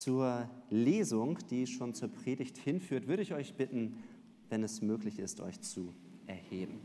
Zur 0.00 0.48
Lesung, 0.70 1.36
die 1.50 1.66
schon 1.66 1.92
zur 1.92 2.08
Predigt 2.08 2.56
hinführt, 2.56 3.06
würde 3.06 3.20
ich 3.22 3.34
euch 3.34 3.52
bitten, 3.52 4.02
wenn 4.48 4.62
es 4.62 4.80
möglich 4.80 5.18
ist, 5.18 5.42
euch 5.42 5.60
zu 5.60 5.92
erheben. 6.26 6.80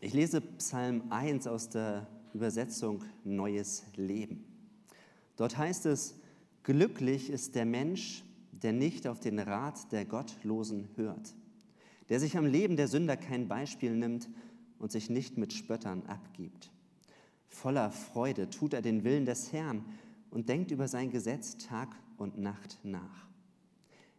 Ich 0.00 0.14
lese 0.14 0.40
Psalm 0.40 1.02
1 1.10 1.48
aus 1.48 1.68
der 1.68 2.06
Übersetzung 2.32 3.02
Neues 3.24 3.86
Leben. 3.96 4.44
Dort 5.34 5.58
heißt 5.58 5.84
es, 5.86 6.14
glücklich 6.62 7.28
ist 7.28 7.56
der 7.56 7.64
Mensch, 7.66 8.22
der 8.52 8.72
nicht 8.72 9.08
auf 9.08 9.18
den 9.18 9.40
Rat 9.40 9.90
der 9.90 10.04
Gottlosen 10.04 10.86
hört, 10.94 11.34
der 12.08 12.20
sich 12.20 12.36
am 12.36 12.46
Leben 12.46 12.76
der 12.76 12.86
Sünder 12.86 13.16
kein 13.16 13.48
Beispiel 13.48 13.96
nimmt 13.96 14.28
und 14.78 14.92
sich 14.92 15.10
nicht 15.10 15.38
mit 15.38 15.52
Spöttern 15.52 16.04
abgibt. 16.06 16.70
Voller 17.48 17.90
Freude 17.90 18.48
tut 18.48 18.74
er 18.74 18.82
den 18.82 19.02
Willen 19.02 19.24
des 19.24 19.52
Herrn 19.52 19.84
und 20.36 20.50
denkt 20.50 20.70
über 20.70 20.86
sein 20.86 21.08
Gesetz 21.08 21.56
Tag 21.56 21.96
und 22.18 22.36
Nacht 22.36 22.78
nach. 22.82 23.26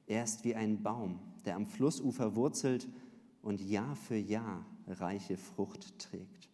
Er 0.08 0.24
ist 0.24 0.44
wie 0.44 0.56
ein 0.56 0.82
Baum, 0.82 1.20
der 1.46 1.56
am 1.56 1.68
Flussufer 1.68 2.36
wurzelt 2.36 2.90
und 3.44 3.62
Jahr 3.62 3.96
für 3.96 4.16
Jahr 4.16 4.66
reiche 4.88 5.38
Frucht 5.38 6.00
trägt. 6.00 6.50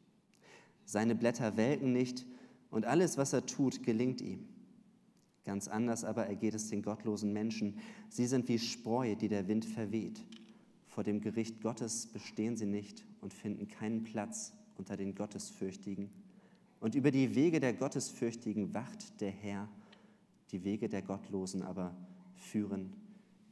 Seine 0.83 1.15
Blätter 1.15 1.55
welken 1.55 1.93
nicht 1.93 2.25
und 2.71 2.83
alles, 2.83 3.17
was 3.17 3.31
er 3.31 3.45
tut, 3.45 3.83
gelingt 3.83 4.19
ihm. 4.19 4.49
Ganz 5.45 5.69
anders 5.69 6.03
aber 6.03 6.25
ergeht 6.25 6.55
es 6.55 6.69
den 6.69 6.81
gottlosen 6.81 7.31
Menschen. 7.31 7.79
Sie 8.09 8.27
sind 8.27 8.49
wie 8.49 8.59
Spreu, 8.59 9.15
die 9.15 9.29
der 9.29 9.47
Wind 9.47 9.63
verweht. 9.63 10.25
Vor 10.87 11.05
dem 11.05 11.21
Gericht 11.21 11.61
Gottes 11.61 12.07
bestehen 12.07 12.57
sie 12.57 12.65
nicht 12.65 13.05
und 13.21 13.33
finden 13.33 13.69
keinen 13.69 14.03
Platz 14.03 14.51
unter 14.75 14.97
den 14.97 15.15
Gottesfürchtigen. 15.15 16.09
Und 16.83 16.95
über 16.95 17.11
die 17.11 17.33
Wege 17.33 17.61
der 17.61 17.71
Gottesfürchtigen 17.71 18.73
wacht 18.73 19.21
der 19.21 19.31
Herr, 19.31 19.69
die 20.51 20.65
Wege 20.65 20.89
der 20.89 21.01
Gottlosen 21.01 21.61
aber 21.61 21.95
führen 22.35 22.91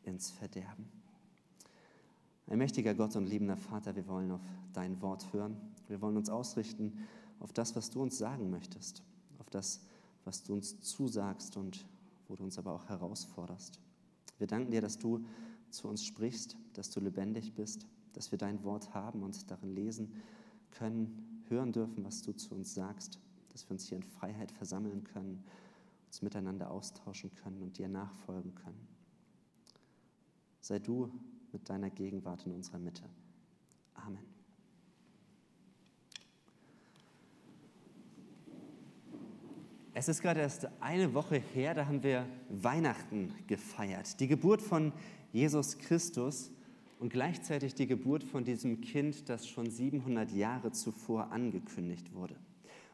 ins 0.03 0.31
Verderben. 0.31 0.85
Ein 2.47 2.57
mächtiger 2.57 2.93
Gott 2.93 3.15
und 3.15 3.27
liebender 3.27 3.55
Vater, 3.55 3.95
wir 3.95 4.05
wollen 4.07 4.31
auf 4.31 4.41
dein 4.73 5.01
Wort 5.01 5.31
hören. 5.31 5.55
Wir 5.87 6.01
wollen 6.01 6.17
uns 6.17 6.29
ausrichten 6.29 7.07
auf 7.39 7.53
das, 7.53 7.73
was 7.73 7.89
du 7.89 8.01
uns 8.01 8.17
sagen 8.17 8.49
möchtest, 8.49 9.01
auf 9.39 9.49
das, 9.49 9.79
was 10.25 10.43
du 10.43 10.51
uns 10.51 10.81
zusagst 10.81 11.55
und 11.55 11.85
wo 12.27 12.35
du 12.35 12.43
uns 12.43 12.57
aber 12.57 12.73
auch 12.73 12.89
herausforderst. 12.89 13.79
Wir 14.39 14.47
danken 14.47 14.71
dir, 14.71 14.81
dass 14.81 14.99
du 14.99 15.23
zu 15.69 15.87
uns 15.87 16.03
sprichst, 16.03 16.57
dass 16.73 16.89
du 16.89 16.99
lebendig 16.99 17.53
bist, 17.53 17.87
dass 18.11 18.31
wir 18.31 18.37
dein 18.37 18.61
Wort 18.65 18.93
haben 18.93 19.23
und 19.23 19.49
darin 19.49 19.73
lesen 19.73 20.21
können, 20.71 21.43
hören 21.47 21.71
dürfen, 21.71 22.03
was 22.03 22.21
du 22.21 22.33
zu 22.33 22.55
uns 22.55 22.73
sagst, 22.73 23.19
dass 23.51 23.67
wir 23.67 23.71
uns 23.71 23.87
hier 23.87 23.97
in 23.97 24.03
Freiheit 24.03 24.51
versammeln 24.51 25.03
können, 25.03 25.43
uns 26.07 26.21
miteinander 26.21 26.71
austauschen 26.71 27.33
können 27.35 27.61
und 27.61 27.77
dir 27.77 27.87
nachfolgen 27.87 28.55
können. 28.55 28.87
Sei 30.59 30.79
du 30.79 31.11
mit 31.51 31.69
deiner 31.69 31.89
Gegenwart 31.89 32.45
in 32.45 32.53
unserer 32.53 32.79
Mitte. 32.79 33.03
Amen. 33.93 34.31
Es 39.93 40.07
ist 40.07 40.21
gerade 40.21 40.39
erst 40.39 40.67
eine 40.79 41.13
Woche 41.13 41.35
her, 41.37 41.73
da 41.73 41.85
haben 41.85 42.01
wir 42.01 42.25
Weihnachten 42.49 43.33
gefeiert, 43.47 44.19
die 44.19 44.27
Geburt 44.27 44.61
von 44.61 44.93
Jesus 45.33 45.77
Christus 45.77 46.51
und 46.99 47.11
gleichzeitig 47.11 47.73
die 47.73 47.87
Geburt 47.87 48.23
von 48.23 48.45
diesem 48.45 48.79
Kind, 48.79 49.27
das 49.27 49.47
schon 49.47 49.69
700 49.69 50.31
Jahre 50.31 50.71
zuvor 50.71 51.31
angekündigt 51.31 52.13
wurde. 52.13 52.35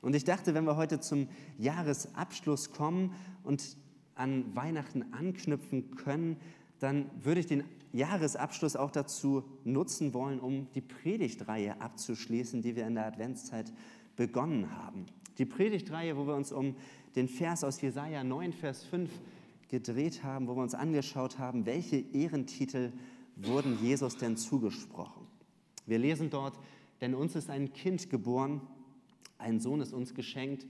Und 0.02 0.16
ich 0.16 0.23
dachte, 0.23 0.53
wenn 0.53 0.66
wir 0.66 0.76
heute 0.76 1.00
zum 1.00 1.28
Jahresabschluss 1.58 2.72
kommen 2.72 3.14
und 3.44 3.78
an 4.16 4.56
Weihnachten 4.56 5.14
anknüpfen 5.14 5.95
können, 5.95 6.38
dann 6.80 7.09
würde 7.22 7.39
ich 7.39 7.48
den 7.48 7.64
Jahresabschluss 7.94 8.76
auch 8.76 8.92
dazu 8.92 9.44
nutzen 9.64 10.14
wollen, 10.14 10.39
um 10.39 10.67
die 10.73 10.81
Predigtreihe 10.81 11.82
abzuschließen, 11.82 12.61
die 12.61 12.76
wir 12.76 12.86
in 12.88 12.95
der 12.95 13.05
Adventszeit 13.05 13.71
begonnen 14.16 14.76
haben. 14.76 15.05
Die 15.38 15.45
Predigtreihe, 15.45 16.17
wo 16.17 16.27
wir 16.27 16.36
uns 16.36 16.52
um 16.52 16.76
den 17.16 17.27
Vers 17.27 17.64
aus 17.64 17.82
Jesaja 17.82 18.23
9, 18.23 18.54
Vers 18.54 18.83
5 18.83 19.10
gedreht 19.70 20.23
haben, 20.23 20.48
wo 20.48 20.55
wir 20.55 20.64
uns 20.64 20.76
angeschaut 20.76 21.39
haben, 21.39 21.66
welche 21.66 21.98
Ehrentitel 21.98 22.92
wurden 23.36 23.77
Jesus 23.82 24.17
denn 24.17 24.38
zugesprochen? 24.38 25.27
Wir 25.86 26.00
lesen 26.00 26.30
dort, 26.30 26.60
denn 27.02 27.14
uns 27.14 27.36
ist 27.36 27.50
ein 27.50 27.71
Kind 27.73 28.10
geboren, 28.10 28.61
ein 29.37 29.59
Sohn 29.59 29.81
ist 29.81 29.93
uns 29.93 30.14
geschenkt. 30.14 30.65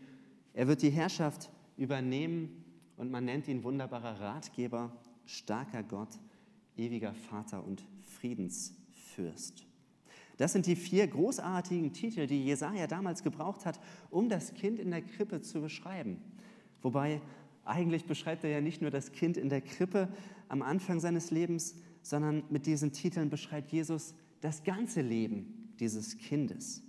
Er 0.54 0.68
wird 0.68 0.82
die 0.82 0.90
Herrschaft 0.90 1.50
übernehmen 1.78 2.64
und 2.98 3.12
man 3.12 3.26
nennt 3.26 3.48
ihn 3.48 3.64
wunderbarer 3.64 4.20
Ratgeber, 4.20 4.92
starker 5.26 5.84
Gott, 5.84 6.20
ewiger 6.76 7.14
Vater 7.14 7.64
und 7.64 7.84
Friedensfürst. 8.02 9.66
Das 10.38 10.54
sind 10.54 10.68
die 10.68 10.76
vier 10.76 11.08
großartigen 11.08 11.94
Titel, 11.94 12.28
die 12.28 12.46
Jesaja 12.46 12.88
damals 12.88 13.24
gebraucht 13.24 13.66
hat, 13.66 13.80
um 14.12 14.30
das 14.30 14.54
Kind 14.54 14.80
in 14.80 14.92
der 14.92 15.02
Krippe 15.02 15.42
zu 15.42 15.62
beschreiben. 15.62 16.22
Wobei 16.82 17.22
eigentlich 17.66 18.06
beschreibt 18.06 18.44
er 18.44 18.52
ja 18.52 18.62
nicht 18.62 18.82
nur 18.82 18.92
das 18.92 19.12
Kind 19.12 19.36
in 19.36 19.50
der 19.50 19.62
Krippe 19.62 20.10
am 20.48 20.62
Anfang 20.62 21.00
seines 21.00 21.32
Lebens, 21.32 21.76
sondern 22.02 22.44
mit 22.50 22.66
diesen 22.66 22.94
Titeln 22.94 23.30
beschreibt 23.30 23.72
Jesus 23.72 24.14
das 24.42 24.64
ganze 24.64 25.02
Leben 25.02 25.74
dieses 25.80 26.18
Kindes. 26.18 26.84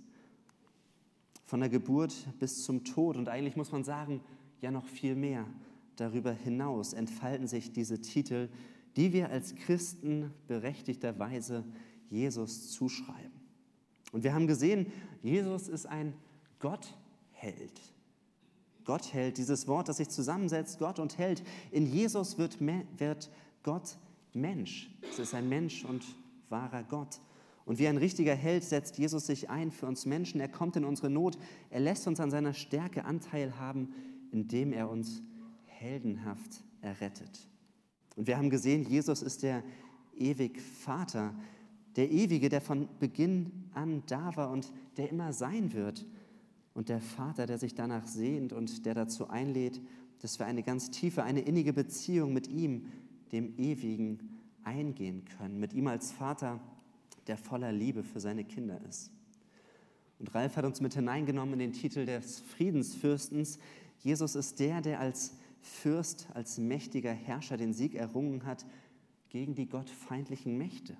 Von 1.49 1.61
der 1.61 1.69
Geburt 1.69 2.13
bis 2.37 2.63
zum 2.63 2.83
Tod 2.83 3.17
und 3.17 3.27
eigentlich 3.27 3.55
muss 3.55 3.71
man 3.71 3.83
sagen, 3.83 4.21
ja 4.61 4.69
noch 4.69 4.85
viel 4.85 5.15
mehr. 5.15 5.47
Darüber 5.95 6.31
hinaus 6.31 6.93
entfalten 6.93 7.47
sich 7.47 7.73
diese 7.73 7.99
Titel, 8.01 8.49
die 8.95 9.13
wir 9.13 9.31
als 9.31 9.55
Christen 9.55 10.31
berechtigterweise 10.47 11.65
Jesus 12.11 12.69
zuschreiben. 12.69 13.31
Und 14.11 14.23
wir 14.23 14.35
haben 14.35 14.45
gesehen, 14.45 14.91
Jesus 15.23 15.69
ist 15.69 15.87
ein 15.87 16.13
Gottheld. 16.59 17.81
Gottheld, 18.85 19.39
dieses 19.39 19.67
Wort, 19.67 19.89
das 19.89 19.97
sich 19.97 20.09
zusammensetzt, 20.09 20.77
Gott 20.77 20.99
und 20.99 21.17
Held. 21.17 21.41
In 21.71 21.87
Jesus 21.87 22.37
wird, 22.37 22.59
wird 22.61 23.31
Gott 23.63 23.97
Mensch. 24.35 24.95
Es 25.01 25.17
ist 25.17 25.33
ein 25.33 25.49
Mensch 25.49 25.83
und 25.83 26.05
wahrer 26.49 26.83
Gott. 26.83 27.19
Und 27.69 27.77
wie 27.77 27.87
ein 27.87 27.97
richtiger 27.97 28.33
Held 28.33 28.63
setzt 28.63 28.97
Jesus 28.97 29.27
sich 29.27 29.51
ein 29.51 29.69
für 29.69 29.85
uns 29.85 30.07
Menschen. 30.07 30.41
Er 30.41 30.47
kommt 30.47 30.75
in 30.75 30.83
unsere 30.83 31.11
Not. 31.11 31.37
Er 31.69 31.79
lässt 31.79 32.07
uns 32.07 32.19
an 32.19 32.31
seiner 32.31 32.55
Stärke 32.55 33.05
Anteil 33.05 33.59
haben, 33.59 33.93
indem 34.31 34.73
er 34.73 34.89
uns 34.89 35.21
heldenhaft 35.67 36.63
errettet. 36.81 37.47
Und 38.15 38.25
wir 38.25 38.39
haben 38.39 38.49
gesehen, 38.49 38.89
Jesus 38.89 39.21
ist 39.21 39.43
der 39.43 39.61
ewig 40.17 40.59
Vater, 40.59 41.35
der 41.95 42.09
Ewige, 42.09 42.49
der 42.49 42.61
von 42.61 42.89
Beginn 42.99 43.51
an 43.75 44.01
da 44.07 44.35
war 44.35 44.49
und 44.49 44.73
der 44.97 45.11
immer 45.11 45.31
sein 45.31 45.71
wird. 45.73 46.07
Und 46.73 46.89
der 46.89 47.01
Vater, 47.01 47.45
der 47.45 47.59
sich 47.59 47.75
danach 47.75 48.07
sehnt 48.07 48.51
und 48.51 48.87
der 48.87 48.95
dazu 48.95 49.29
einlädt, 49.29 49.79
dass 50.23 50.39
wir 50.39 50.47
eine 50.47 50.63
ganz 50.63 50.89
tiefe, 50.89 51.21
eine 51.21 51.41
innige 51.41 51.73
Beziehung 51.73 52.33
mit 52.33 52.47
ihm 52.47 52.87
dem 53.31 53.59
Ewigen 53.59 54.39
eingehen 54.63 55.23
können, 55.37 55.59
mit 55.59 55.73
ihm 55.73 55.85
als 55.85 56.11
Vater, 56.11 56.59
der 57.29 57.37
voller 57.37 57.71
Liebe 57.71 58.03
für 58.03 58.19
seine 58.19 58.43
Kinder 58.43 58.81
ist. 58.89 59.11
Und 60.17 60.33
Ralf 60.35 60.57
hat 60.57 60.65
uns 60.65 60.81
mit 60.81 60.95
hineingenommen 60.95 61.53
in 61.53 61.59
den 61.59 61.73
Titel 61.73 62.05
des 62.05 62.39
Friedensfürstens. 62.39 63.59
Jesus 63.99 64.35
ist 64.35 64.59
der, 64.59 64.81
der 64.81 64.99
als 64.99 65.37
Fürst, 65.61 66.27
als 66.33 66.57
mächtiger 66.57 67.13
Herrscher 67.13 67.55
den 67.55 67.73
Sieg 67.73 67.95
errungen 67.95 68.45
hat 68.45 68.65
gegen 69.29 69.55
die 69.55 69.69
gottfeindlichen 69.69 70.57
Mächte. 70.57 70.97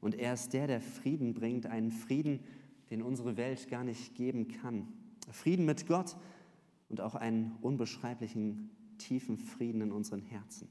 Und 0.00 0.14
er 0.14 0.34
ist 0.34 0.52
der, 0.52 0.66
der 0.66 0.80
Frieden 0.80 1.34
bringt, 1.34 1.66
einen 1.66 1.90
Frieden, 1.90 2.40
den 2.90 3.02
unsere 3.02 3.36
Welt 3.36 3.68
gar 3.68 3.84
nicht 3.84 4.14
geben 4.14 4.48
kann. 4.48 4.86
Frieden 5.32 5.64
mit 5.64 5.86
Gott 5.86 6.16
und 6.88 7.00
auch 7.00 7.14
einen 7.14 7.56
unbeschreiblichen, 7.62 8.70
tiefen 8.98 9.38
Frieden 9.38 9.80
in 9.80 9.92
unseren 9.92 10.20
Herzen. 10.20 10.68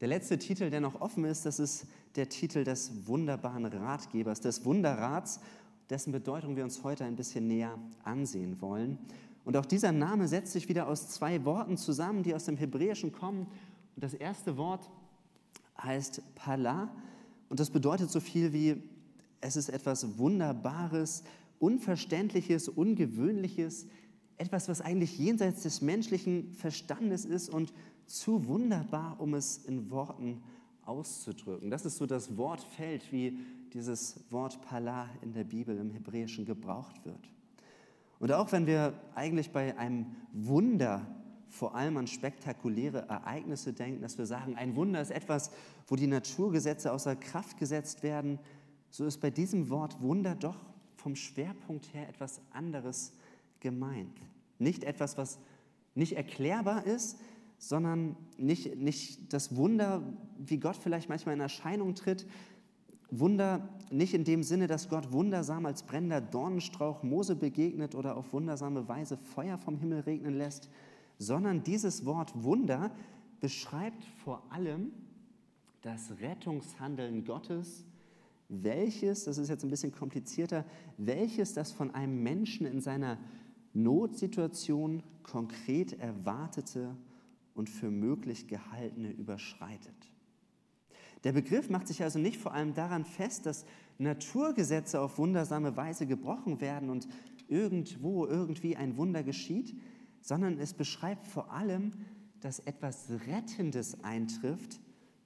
Der 0.00 0.08
letzte 0.08 0.38
Titel, 0.38 0.68
der 0.68 0.80
noch 0.80 1.00
offen 1.00 1.24
ist, 1.24 1.46
das 1.46 1.58
ist 1.58 1.86
der 2.16 2.28
Titel 2.28 2.64
des 2.64 3.06
wunderbaren 3.06 3.64
Ratgebers, 3.64 4.40
des 4.40 4.64
Wunderrats, 4.66 5.40
dessen 5.88 6.12
Bedeutung 6.12 6.54
wir 6.54 6.64
uns 6.64 6.84
heute 6.84 7.04
ein 7.04 7.16
bisschen 7.16 7.46
näher 7.46 7.78
ansehen 8.04 8.60
wollen. 8.60 8.98
Und 9.46 9.56
auch 9.56 9.64
dieser 9.64 9.92
Name 9.92 10.28
setzt 10.28 10.52
sich 10.52 10.68
wieder 10.68 10.86
aus 10.88 11.08
zwei 11.08 11.44
Worten 11.46 11.78
zusammen, 11.78 12.22
die 12.22 12.34
aus 12.34 12.44
dem 12.44 12.58
Hebräischen 12.58 13.10
kommen. 13.12 13.46
Und 13.94 14.04
das 14.04 14.12
erste 14.12 14.58
Wort 14.58 14.90
heißt 15.82 16.20
Pala 16.34 16.90
und 17.48 17.60
das 17.60 17.70
bedeutet 17.70 18.10
so 18.10 18.20
viel 18.20 18.52
wie, 18.52 18.82
es 19.40 19.56
ist 19.56 19.68
etwas 19.68 20.18
Wunderbares, 20.18 21.24
Unverständliches, 21.58 22.68
Ungewöhnliches, 22.68 23.86
etwas, 24.36 24.68
was 24.68 24.80
eigentlich 24.80 25.18
jenseits 25.18 25.62
des 25.62 25.80
menschlichen 25.80 26.52
Verstandes 26.52 27.24
ist 27.24 27.48
und 27.48 27.72
zu 28.06 28.46
wunderbar, 28.46 29.16
um 29.18 29.34
es 29.34 29.58
in 29.58 29.90
Worten 29.90 30.42
auszudrücken. 30.84 31.70
Das 31.70 31.84
ist 31.84 31.96
so 31.96 32.06
das 32.06 32.36
Wortfeld, 32.36 33.10
wie 33.12 33.38
dieses 33.72 34.20
Wort 34.30 34.60
Pala 34.62 35.08
in 35.22 35.32
der 35.32 35.44
Bibel 35.44 35.76
im 35.76 35.90
Hebräischen 35.90 36.44
gebraucht 36.44 37.04
wird. 37.04 37.30
Und 38.18 38.32
auch 38.32 38.52
wenn 38.52 38.66
wir 38.66 38.94
eigentlich 39.14 39.50
bei 39.50 39.76
einem 39.76 40.06
Wunder 40.32 41.06
vor 41.48 41.74
allem 41.74 41.96
an 41.96 42.06
spektakuläre 42.06 43.08
Ereignisse 43.08 43.72
denken, 43.72 44.02
dass 44.02 44.18
wir 44.18 44.26
sagen, 44.26 44.56
ein 44.56 44.76
Wunder 44.76 45.00
ist 45.00 45.10
etwas, 45.10 45.50
wo 45.86 45.96
die 45.96 46.06
Naturgesetze 46.06 46.92
außer 46.92 47.16
Kraft 47.16 47.58
gesetzt 47.58 48.02
werden, 48.02 48.38
so 48.90 49.04
ist 49.04 49.20
bei 49.20 49.30
diesem 49.30 49.68
Wort 49.70 50.00
Wunder 50.00 50.34
doch 50.34 50.56
vom 50.96 51.16
Schwerpunkt 51.16 51.92
her 51.94 52.08
etwas 52.08 52.40
anderes 52.52 53.12
gemeint. 53.60 54.20
Nicht 54.58 54.84
etwas, 54.84 55.16
was 55.18 55.38
nicht 55.94 56.14
erklärbar 56.14 56.84
ist, 56.86 57.18
sondern 57.58 58.16
nicht, 58.36 58.76
nicht 58.76 59.32
das 59.32 59.56
Wunder, 59.56 60.02
wie 60.38 60.58
Gott 60.58 60.76
vielleicht 60.76 61.08
manchmal 61.08 61.34
in 61.34 61.40
Erscheinung 61.40 61.94
tritt. 61.94 62.26
Wunder 63.10 63.68
nicht 63.90 64.14
in 64.14 64.24
dem 64.24 64.42
Sinne, 64.42 64.66
dass 64.66 64.88
Gott 64.88 65.12
wundersam 65.12 65.64
als 65.64 65.84
brennender 65.84 66.20
Dornenstrauch 66.20 67.02
Mose 67.02 67.36
begegnet 67.36 67.94
oder 67.94 68.16
auf 68.16 68.32
wundersame 68.32 68.88
Weise 68.88 69.16
Feuer 69.16 69.58
vom 69.58 69.78
Himmel 69.78 70.00
regnen 70.00 70.36
lässt, 70.36 70.68
sondern 71.18 71.62
dieses 71.62 72.04
Wort 72.04 72.32
Wunder 72.42 72.90
beschreibt 73.40 74.04
vor 74.24 74.42
allem 74.50 74.92
das 75.82 76.12
Rettungshandeln 76.20 77.24
Gottes, 77.24 77.84
welches, 78.48 79.24
das 79.24 79.38
ist 79.38 79.48
jetzt 79.48 79.64
ein 79.64 79.70
bisschen 79.70 79.92
komplizierter, 79.92 80.64
welches 80.98 81.54
das 81.54 81.72
von 81.72 81.94
einem 81.94 82.22
Menschen 82.22 82.66
in 82.66 82.80
seiner 82.80 83.18
Notsituation 83.72 85.02
konkret 85.22 85.98
erwartete 85.98 86.96
und 87.56 87.68
für 87.68 87.90
möglich 87.90 88.46
gehaltene 88.46 89.10
überschreitet. 89.10 90.12
Der 91.24 91.32
Begriff 91.32 91.70
macht 91.70 91.88
sich 91.88 92.02
also 92.02 92.18
nicht 92.18 92.36
vor 92.36 92.52
allem 92.52 92.74
daran 92.74 93.04
fest, 93.04 93.46
dass 93.46 93.64
Naturgesetze 93.98 95.00
auf 95.00 95.18
wundersame 95.18 95.76
Weise 95.76 96.06
gebrochen 96.06 96.60
werden 96.60 96.90
und 96.90 97.08
irgendwo 97.48 98.26
irgendwie 98.26 98.76
ein 98.76 98.96
Wunder 98.96 99.22
geschieht, 99.22 99.74
sondern 100.20 100.58
es 100.58 100.74
beschreibt 100.74 101.26
vor 101.26 101.52
allem, 101.52 101.92
dass 102.40 102.58
etwas 102.60 103.08
Rettendes 103.26 104.04
eintrifft, 104.04 104.80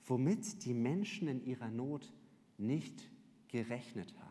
womit 0.05 0.65
die 0.65 0.75
Menschen 0.75 1.29
in 1.29 1.44
ihrer 1.44 1.71
Not 1.71 2.12
nicht 2.56 3.11
gerechnet 3.49 4.15
haben. 4.19 4.30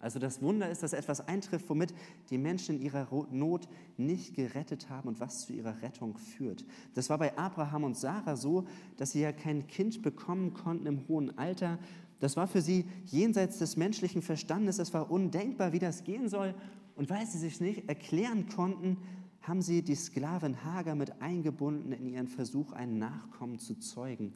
Also 0.00 0.18
das 0.18 0.42
Wunder 0.42 0.70
ist, 0.70 0.82
dass 0.82 0.92
etwas 0.92 1.26
eintrifft, 1.26 1.68
womit 1.68 1.94
die 2.30 2.38
Menschen 2.38 2.76
in 2.76 2.82
ihrer 2.82 3.08
Not 3.30 3.68
nicht 3.96 4.34
gerettet 4.34 4.90
haben 4.90 5.08
und 5.08 5.20
was 5.20 5.46
zu 5.46 5.52
ihrer 5.52 5.80
Rettung 5.82 6.18
führt. 6.18 6.64
Das 6.94 7.08
war 7.10 7.18
bei 7.18 7.36
Abraham 7.38 7.84
und 7.84 7.96
Sarah 7.96 8.36
so, 8.36 8.66
dass 8.96 9.12
sie 9.12 9.20
ja 9.20 9.32
kein 9.32 9.66
Kind 9.66 10.02
bekommen 10.02 10.52
konnten 10.52 10.86
im 10.86 11.08
hohen 11.08 11.36
Alter. 11.38 11.78
Das 12.20 12.36
war 12.36 12.46
für 12.46 12.60
sie 12.60 12.84
jenseits 13.06 13.58
des 13.58 13.76
menschlichen 13.76 14.22
Verstandes. 14.22 14.78
Es 14.78 14.92
war 14.94 15.10
undenkbar, 15.10 15.72
wie 15.72 15.78
das 15.78 16.04
gehen 16.04 16.28
soll. 16.28 16.54
Und 16.94 17.10
weil 17.10 17.26
sie 17.26 17.38
sich 17.38 17.60
nicht 17.60 17.88
erklären 17.88 18.48
konnten, 18.48 18.98
haben 19.42 19.62
sie 19.62 19.82
die 19.82 19.94
Sklavin 19.94 20.64
Hagar 20.64 20.94
mit 20.94 21.22
eingebunden 21.22 21.92
in 21.92 22.06
ihren 22.06 22.26
Versuch, 22.26 22.72
einen 22.72 22.98
Nachkommen 22.98 23.58
zu 23.58 23.78
zeugen. 23.78 24.34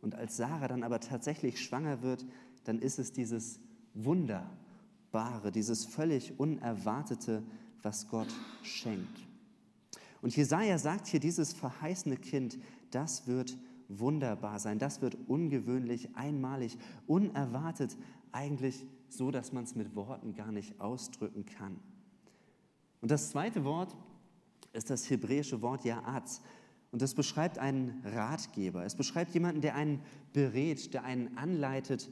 Und 0.00 0.16
als 0.16 0.36
Sarah 0.36 0.68
dann 0.68 0.82
aber 0.82 1.00
tatsächlich 1.00 1.60
schwanger 1.60 2.02
wird, 2.02 2.26
dann 2.64 2.78
ist 2.78 2.98
es 2.98 3.12
dieses 3.12 3.60
Wunderbare, 5.12 5.52
dieses 5.52 5.84
völlig 5.84 6.38
Unerwartete, 6.38 7.42
was 7.82 8.08
Gott 8.08 8.28
schenkt. 8.62 9.20
Und 10.22 10.34
Jesaja 10.34 10.78
sagt 10.78 11.06
hier, 11.06 11.20
dieses 11.20 11.52
verheißene 11.52 12.16
Kind, 12.16 12.58
das 12.90 13.26
wird 13.26 13.58
wunderbar 13.88 14.58
sein, 14.58 14.78
das 14.78 15.02
wird 15.02 15.16
ungewöhnlich, 15.26 16.14
einmalig, 16.14 16.78
unerwartet, 17.06 17.96
eigentlich 18.30 18.86
so, 19.08 19.30
dass 19.30 19.52
man 19.52 19.64
es 19.64 19.74
mit 19.74 19.94
Worten 19.94 20.34
gar 20.34 20.52
nicht 20.52 20.80
ausdrücken 20.80 21.44
kann. 21.44 21.78
Und 23.02 23.10
das 23.10 23.30
zweite 23.30 23.64
Wort 23.64 23.94
ist 24.72 24.88
das 24.88 25.10
hebräische 25.10 25.60
Wort 25.60 25.84
Ya'atz. 25.84 26.40
Und 26.92 27.02
das 27.02 27.14
beschreibt 27.14 27.58
einen 27.58 28.00
Ratgeber. 28.04 28.84
Es 28.84 28.94
beschreibt 28.94 29.34
jemanden, 29.34 29.60
der 29.60 29.74
einen 29.74 30.00
berät, 30.32 30.94
der 30.94 31.04
einen 31.04 31.36
anleitet, 31.36 32.08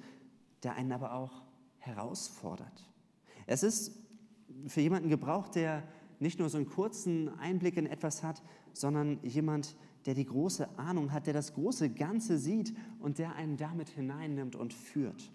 der 0.63 0.75
einen 0.75 0.93
aber 0.93 1.15
auch 1.15 1.43
herausfordert. 1.79 2.90
Es 3.47 3.63
ist 3.63 3.93
für 4.67 4.81
jemanden 4.81 5.09
gebraucht, 5.09 5.55
der 5.55 5.83
nicht 6.19 6.39
nur 6.39 6.49
so 6.49 6.59
einen 6.59 6.69
kurzen 6.69 7.29
Einblick 7.39 7.77
in 7.77 7.87
etwas 7.87 8.23
hat, 8.23 8.43
sondern 8.73 9.19
jemand, 9.23 9.75
der 10.07 10.15
die 10.15 10.27
große 10.27 10.79
Ahnung 10.79 11.13
hat, 11.13 11.27
der 11.27 11.35
das 11.35 11.55
große 11.55 11.91
Ganze 11.91 12.39
sieht 12.39 12.75
und 13.01 13.19
der 13.19 13.35
einen 13.35 13.57
damit 13.57 13.89
hineinnimmt 13.89 14.57
und 14.57 14.73
führt. 14.73 15.33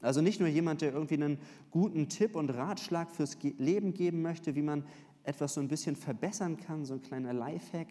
Also 0.00 0.20
nicht 0.20 0.38
nur 0.38 0.48
jemand, 0.48 0.80
der 0.80 0.92
irgendwie 0.92 1.14
einen 1.14 1.38
guten 1.70 2.08
Tipp 2.08 2.36
und 2.36 2.50
Ratschlag 2.50 3.10
fürs 3.10 3.36
Leben 3.58 3.94
geben 3.94 4.22
möchte, 4.22 4.54
wie 4.54 4.62
man 4.62 4.84
etwas 5.24 5.54
so 5.54 5.60
ein 5.60 5.68
bisschen 5.68 5.96
verbessern 5.96 6.56
kann, 6.56 6.84
so 6.84 6.94
ein 6.94 7.02
kleiner 7.02 7.32
Lifehack, 7.32 7.88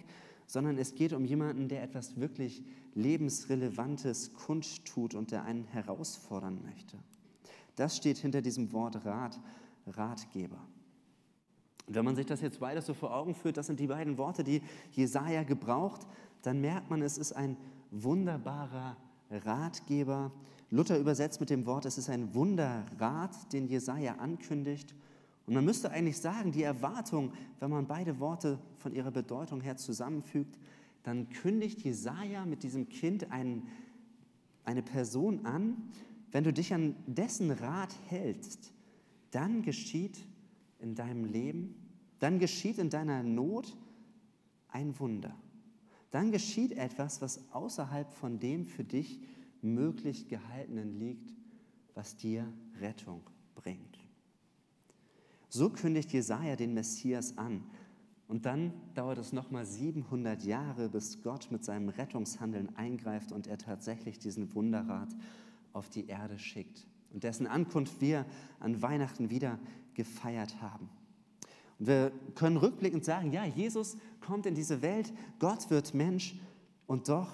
sondern 0.48 0.78
es 0.78 0.96
geht 0.96 1.12
um 1.12 1.26
jemanden, 1.26 1.68
der 1.68 1.84
etwas 1.84 2.20
wirklich 2.20 2.64
lebensrelevantes 2.96 4.34
kundtut 4.34 5.14
und 5.14 5.32
der 5.32 5.44
einen 5.44 5.66
herausfordern 5.66 6.62
möchte. 6.64 6.98
Das 7.78 7.96
steht 7.96 8.18
hinter 8.18 8.42
diesem 8.42 8.74
Wort 8.74 9.06
Rat, 9.06 9.40
Ratgeber. 9.88 10.60
Und 11.88 11.96
wenn 11.96 12.04
man 12.04 12.18
sich 12.18 12.26
das 12.26 12.42
jetzt 12.42 12.60
beides 12.60 12.86
so 12.86 12.94
vor 12.94 13.16
Augen 13.16 13.34
führt, 13.34 13.56
das 13.56 13.68
sind 13.68 13.80
die 13.80 13.88
beiden 13.88 14.18
Worte, 14.18 14.44
die 14.44 14.62
Jesaja 14.92 15.44
gebraucht, 15.44 16.06
dann 16.42 16.60
merkt 16.60 16.90
man, 16.90 17.02
es 17.02 17.18
ist 17.18 17.32
ein 17.32 17.56
wunderbarer 17.92 18.98
Ratgeber. 19.32 20.32
Luther 20.70 21.00
übersetzt 21.00 21.40
mit 21.40 21.50
dem 21.50 21.66
Wort, 21.66 21.86
es 21.86 21.98
ist 21.98 22.10
ein 22.10 22.34
Wunderrat, 22.34 23.54
den 23.54 23.68
Jesaja 23.68 24.16
ankündigt. 24.16 24.94
Und 25.46 25.54
man 25.54 25.64
müsste 25.64 25.92
eigentlich 25.92 26.20
sagen, 26.20 26.52
die 26.52 26.64
Erwartung, 26.64 27.32
wenn 27.60 27.70
man 27.70 27.88
beide 27.88 28.20
Worte 28.20 28.60
von 28.80 28.92
ihrer 28.92 29.12
Bedeutung 29.12 29.62
her 29.62 29.78
zusammenfügt, 29.78 30.60
dann 31.04 31.30
kündigt 31.30 31.82
Jesaja 31.84 32.46
mit 32.46 32.64
diesem 32.64 32.90
Kind 32.90 33.32
einen, 33.32 33.68
eine 34.66 34.82
Person 34.82 35.46
an. 35.46 35.90
Wenn 36.38 36.44
du 36.44 36.54
dich 36.54 36.72
an 36.72 36.96
dessen 37.08 37.50
Rat 37.50 37.96
hältst, 38.10 38.72
dann 39.32 39.64
geschieht 39.64 40.20
in 40.78 40.94
deinem 40.94 41.26
Leben, 41.26 41.74
dann 42.20 42.38
geschieht 42.38 42.78
in 42.78 42.92
deiner 42.92 43.24
Not 43.24 43.76
ein 44.68 45.00
Wunder. 45.00 45.36
Dann 46.12 46.32
geschieht 46.32 46.74
etwas, 46.74 47.24
was 47.24 47.52
außerhalb 47.54 48.14
von 48.14 48.38
dem 48.38 48.68
für 48.68 48.84
dich 48.84 49.20
möglich 49.64 50.28
gehaltenen 50.28 51.00
liegt, 51.00 51.34
was 51.96 52.18
dir 52.18 52.48
Rettung 52.80 53.24
bringt. 53.56 53.98
So 55.50 55.72
kündigt 55.72 56.14
Jesaja 56.14 56.56
den 56.56 56.76
Messias 56.76 57.36
an. 57.40 57.64
Und 58.28 58.46
dann 58.46 58.74
dauert 58.94 59.18
es 59.18 59.34
nochmal 59.34 59.66
700 59.66 60.44
Jahre, 60.44 60.88
bis 60.88 61.24
Gott 61.24 61.48
mit 61.50 61.66
seinem 61.66 61.90
Rettungshandeln 61.90 62.76
eingreift 62.76 63.32
und 63.32 63.48
er 63.48 63.58
tatsächlich 63.58 64.20
diesen 64.20 64.54
Wunderrat 64.54 65.16
auf 65.78 65.90
die 65.90 66.08
Erde 66.08 66.40
schickt 66.40 66.88
und 67.14 67.24
dessen 67.24 67.48
Ankunft 67.48 68.02
wir 68.02 68.26
an 68.60 68.82
Weihnachten 68.82 69.30
wieder 69.30 69.60
gefeiert 69.94 70.62
haben. 70.62 70.90
Und 71.80 71.88
wir 71.88 72.12
können 72.36 72.58
rückblickend 72.58 73.06
sagen, 73.06 73.32
ja, 73.32 73.46
Jesus 73.46 73.98
kommt 74.20 74.46
in 74.46 74.56
diese 74.56 74.82
Welt, 74.82 75.14
Gott 75.40 75.70
wird 75.70 75.94
Mensch 75.94 76.36
und 76.88 77.08
doch 77.08 77.30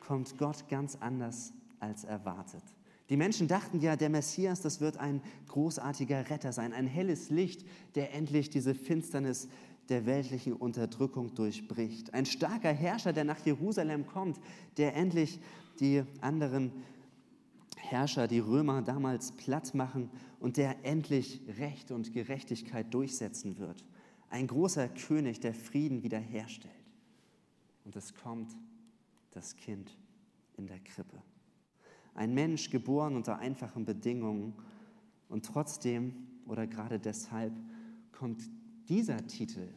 kommt 0.00 0.38
Gott 0.38 0.68
ganz 0.68 0.96
anders 0.96 1.52
als 1.80 2.04
erwartet. 2.04 2.62
Die 3.08 3.16
Menschen 3.16 3.48
dachten 3.48 3.80
ja, 3.80 3.96
der 3.96 4.10
Messias, 4.10 4.60
das 4.60 4.80
wird 4.80 4.98
ein 4.98 5.22
großartiger 5.48 6.28
Retter 6.28 6.52
sein, 6.52 6.74
ein 6.74 6.86
helles 6.86 7.30
Licht, 7.30 7.66
der 7.94 8.14
endlich 8.14 8.50
diese 8.50 8.74
Finsternis 8.74 9.48
der 9.88 10.04
weltlichen 10.04 10.52
Unterdrückung 10.52 11.34
durchbricht. 11.34 12.12
Ein 12.12 12.26
starker 12.26 12.72
Herrscher, 12.72 13.14
der 13.14 13.24
nach 13.24 13.44
Jerusalem 13.46 14.06
kommt, 14.06 14.38
der 14.76 14.94
endlich 14.94 15.40
die 15.80 16.02
anderen 16.20 16.72
Herrscher, 17.90 18.28
die 18.28 18.38
Römer 18.38 18.82
damals 18.82 19.32
platt 19.32 19.74
machen 19.74 20.10
und 20.40 20.56
der 20.56 20.84
endlich 20.84 21.42
Recht 21.58 21.90
und 21.90 22.12
Gerechtigkeit 22.12 22.92
durchsetzen 22.92 23.58
wird. 23.58 23.84
Ein 24.28 24.46
großer 24.46 24.88
König, 24.88 25.40
der 25.40 25.54
Frieden 25.54 26.02
wiederherstellt. 26.02 26.74
Und 27.84 27.96
es 27.96 28.14
kommt 28.14 28.54
das 29.30 29.56
Kind 29.56 29.96
in 30.56 30.66
der 30.66 30.80
Krippe. 30.80 31.16
Ein 32.14 32.34
Mensch 32.34 32.68
geboren 32.68 33.16
unter 33.16 33.38
einfachen 33.38 33.84
Bedingungen 33.84 34.54
und 35.28 35.46
trotzdem 35.46 36.14
oder 36.46 36.66
gerade 36.66 36.98
deshalb 36.98 37.52
kommt 38.12 38.50
dieser 38.88 39.26
Titel 39.26 39.68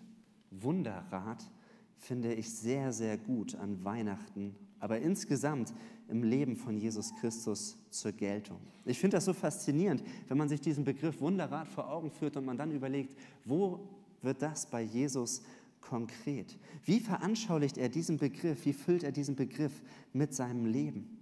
Wunderrat, 0.49 1.49
finde 1.95 2.33
ich 2.33 2.49
sehr, 2.49 2.91
sehr 2.91 3.17
gut 3.17 3.55
an 3.55 3.83
Weihnachten, 3.85 4.55
aber 4.81 4.99
insgesamt 4.99 5.73
im 6.09 6.23
Leben 6.23 6.57
von 6.57 6.77
Jesus 6.77 7.13
Christus 7.21 7.77
zur 7.89 8.11
Geltung. 8.11 8.59
Ich 8.83 8.99
finde 8.99 9.17
das 9.17 9.25
so 9.25 9.33
faszinierend, 9.33 10.03
wenn 10.27 10.37
man 10.37 10.49
sich 10.49 10.59
diesen 10.59 10.83
Begriff 10.83 11.21
Wunderrat 11.21 11.67
vor 11.67 11.89
Augen 11.89 12.11
führt 12.11 12.35
und 12.35 12.45
man 12.45 12.57
dann 12.57 12.71
überlegt, 12.71 13.15
wo 13.45 13.79
wird 14.21 14.41
das 14.41 14.65
bei 14.65 14.81
Jesus 14.81 15.41
konkret? 15.79 16.57
Wie 16.83 16.99
veranschaulicht 16.99 17.77
er 17.77 17.89
diesen 17.89 18.17
Begriff? 18.17 18.65
Wie 18.65 18.73
füllt 18.73 19.03
er 19.03 19.11
diesen 19.11 19.35
Begriff 19.35 19.81
mit 20.13 20.33
seinem 20.33 20.65
Leben? 20.65 21.17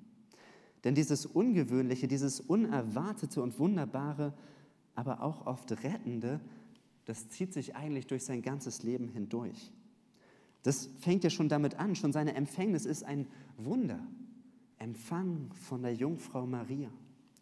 Denn 0.83 0.95
dieses 0.95 1.25
Ungewöhnliche, 1.25 2.07
dieses 2.07 2.39
Unerwartete 2.39 3.41
und 3.41 3.59
Wunderbare, 3.59 4.33
aber 4.95 5.21
auch 5.21 5.45
oft 5.45 5.71
Rettende, 5.83 6.39
das 7.05 7.29
zieht 7.29 7.53
sich 7.53 7.75
eigentlich 7.75 8.07
durch 8.07 8.23
sein 8.23 8.41
ganzes 8.41 8.83
Leben 8.83 9.09
hindurch. 9.09 9.71
Das 10.63 10.89
fängt 10.99 11.23
ja 11.23 11.29
schon 11.29 11.49
damit 11.49 11.75
an, 11.75 11.95
schon 11.95 12.11
seine 12.11 12.35
Empfängnis 12.35 12.85
ist 12.85 13.03
ein 13.03 13.27
Wunder. 13.57 13.99
Empfang 14.77 15.51
von 15.53 15.81
der 15.81 15.93
Jungfrau 15.93 16.45
Maria. 16.45 16.89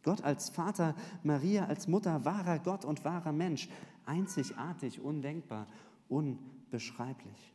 Gott 0.03 0.23
als 0.23 0.49
Vater, 0.49 0.95
Maria 1.23 1.65
als 1.65 1.87
Mutter, 1.87 2.23
wahrer 2.25 2.59
Gott 2.59 2.85
und 2.85 3.03
wahrer 3.03 3.31
Mensch, 3.31 3.67
einzigartig, 4.05 5.01
undenkbar, 5.01 5.67
unbeschreiblich. 6.07 7.53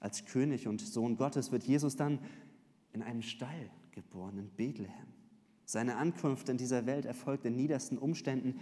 Als 0.00 0.24
König 0.24 0.68
und 0.68 0.80
Sohn 0.80 1.16
Gottes 1.16 1.52
wird 1.52 1.64
Jesus 1.64 1.96
dann 1.96 2.18
in 2.92 3.02
einem 3.02 3.22
Stall 3.22 3.70
geboren, 3.92 4.38
in 4.38 4.50
Bethlehem. 4.50 5.12
Seine 5.64 5.96
Ankunft 5.96 6.48
in 6.48 6.58
dieser 6.58 6.86
Welt 6.86 7.06
erfolgt 7.06 7.44
in 7.44 7.56
niedersten 7.56 7.98
Umständen. 7.98 8.60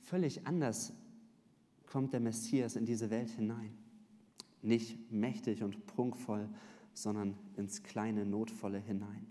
Völlig 0.00 0.46
anders 0.46 0.92
kommt 1.86 2.12
der 2.12 2.20
Messias 2.20 2.76
in 2.76 2.86
diese 2.86 3.10
Welt 3.10 3.30
hinein. 3.30 3.72
Nicht 4.62 5.10
mächtig 5.10 5.62
und 5.62 5.86
prunkvoll, 5.86 6.48
sondern 6.94 7.34
ins 7.56 7.82
kleine, 7.82 8.26
notvolle 8.26 8.78
hinein. 8.78 9.26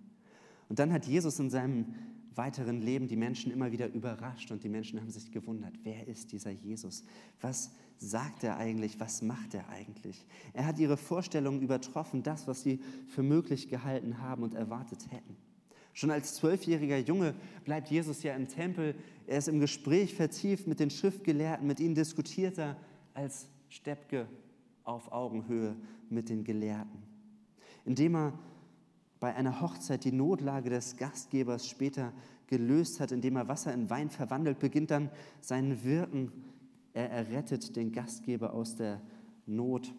Und 0.70 0.80
dann 0.80 0.94
hat 0.94 1.06
Jesus 1.06 1.40
in 1.40 1.50
seinem 1.50 1.94
weiteren 2.36 2.82
Leben 2.82 3.08
die 3.08 3.18
Menschen 3.18 3.52
immer 3.52 3.72
wieder 3.72 3.92
überrascht 3.94 4.52
und 4.52 4.64
die 4.64 4.70
Menschen 4.70 5.00
haben 5.02 5.10
sich 5.10 5.32
gewundert, 5.32 5.74
wer 5.84 6.08
ist 6.08 6.32
dieser 6.32 6.52
Jesus? 6.52 7.04
Was 7.42 7.72
sagt 7.98 8.44
er 8.46 8.58
eigentlich? 8.58 9.00
Was 9.00 9.22
macht 9.22 9.54
er 9.54 9.68
eigentlich? 9.68 10.26
Er 10.54 10.66
hat 10.66 10.80
ihre 10.80 10.96
Vorstellungen 10.96 11.62
übertroffen, 11.62 12.24
das, 12.24 12.48
was 12.48 12.64
sie 12.64 12.80
für 13.08 13.24
möglich 13.24 13.68
gehalten 13.68 14.22
haben 14.22 14.44
und 14.44 14.54
erwartet 14.54 15.12
hätten. 15.12 15.36
Schon 15.94 16.12
als 16.12 16.36
zwölfjähriger 16.36 17.00
Junge 17.00 17.36
bleibt 17.66 17.90
Jesus 17.90 18.24
ja 18.24 18.34
im 18.36 18.48
Tempel. 18.48 18.96
Er 19.28 19.40
ist 19.40 19.50
im 19.50 19.60
Gespräch 19.60 20.14
vertieft 20.14 20.66
mit 20.66 20.80
den 20.80 20.92
Schriftgelehrten, 20.92 21.68
mit 21.68 21.82
ihnen 21.82 21.96
diskutiert 21.96 22.58
er 22.58 22.78
als 23.14 23.50
Steppke 23.68 24.28
auf 24.90 25.12
Augenhöhe 25.12 25.76
mit 26.10 26.30
den 26.30 26.44
Gelehrten. 26.44 27.04
Indem 27.86 28.16
er 28.16 28.34
bei 29.20 29.36
einer 29.36 29.62
Hochzeit 29.62 30.04
die 30.04 30.12
Notlage 30.12 30.70
des 30.70 30.98
Gastgebers 30.98 31.68
später 31.68 32.14
gelöst 32.48 33.00
hat, 33.00 33.12
indem 33.12 33.36
er 33.36 33.48
Wasser 33.48 33.74
in 33.74 33.90
Wein 33.90 34.10
verwandelt, 34.10 34.60
beginnt 34.60 34.92
dann 34.92 35.10
sein 35.42 35.84
Wirken. 35.84 36.32
Er 36.94 37.12
errettet 37.12 37.76
den 37.76 37.92
Gastgeber 37.92 38.54
aus 38.54 38.76
der 38.76 39.02
Not 39.46 39.94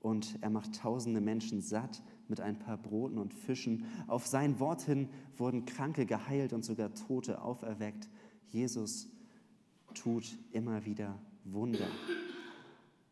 und 0.00 0.38
er 0.40 0.50
macht 0.50 0.76
tausende 0.76 1.20
Menschen 1.20 1.60
satt 1.60 2.02
mit 2.28 2.40
ein 2.40 2.58
paar 2.58 2.76
Broten 2.76 3.18
und 3.18 3.34
Fischen. 3.34 3.84
Auf 4.06 4.26
sein 4.26 4.60
Wort 4.60 4.82
hin 4.82 5.08
wurden 5.36 5.64
Kranke 5.64 6.06
geheilt 6.06 6.52
und 6.52 6.64
sogar 6.64 6.94
Tote 6.94 7.42
auferweckt. 7.42 8.08
Jesus 8.48 9.08
tut 9.94 10.38
immer 10.52 10.84
wieder 10.84 11.18
Wunder. 11.44 11.88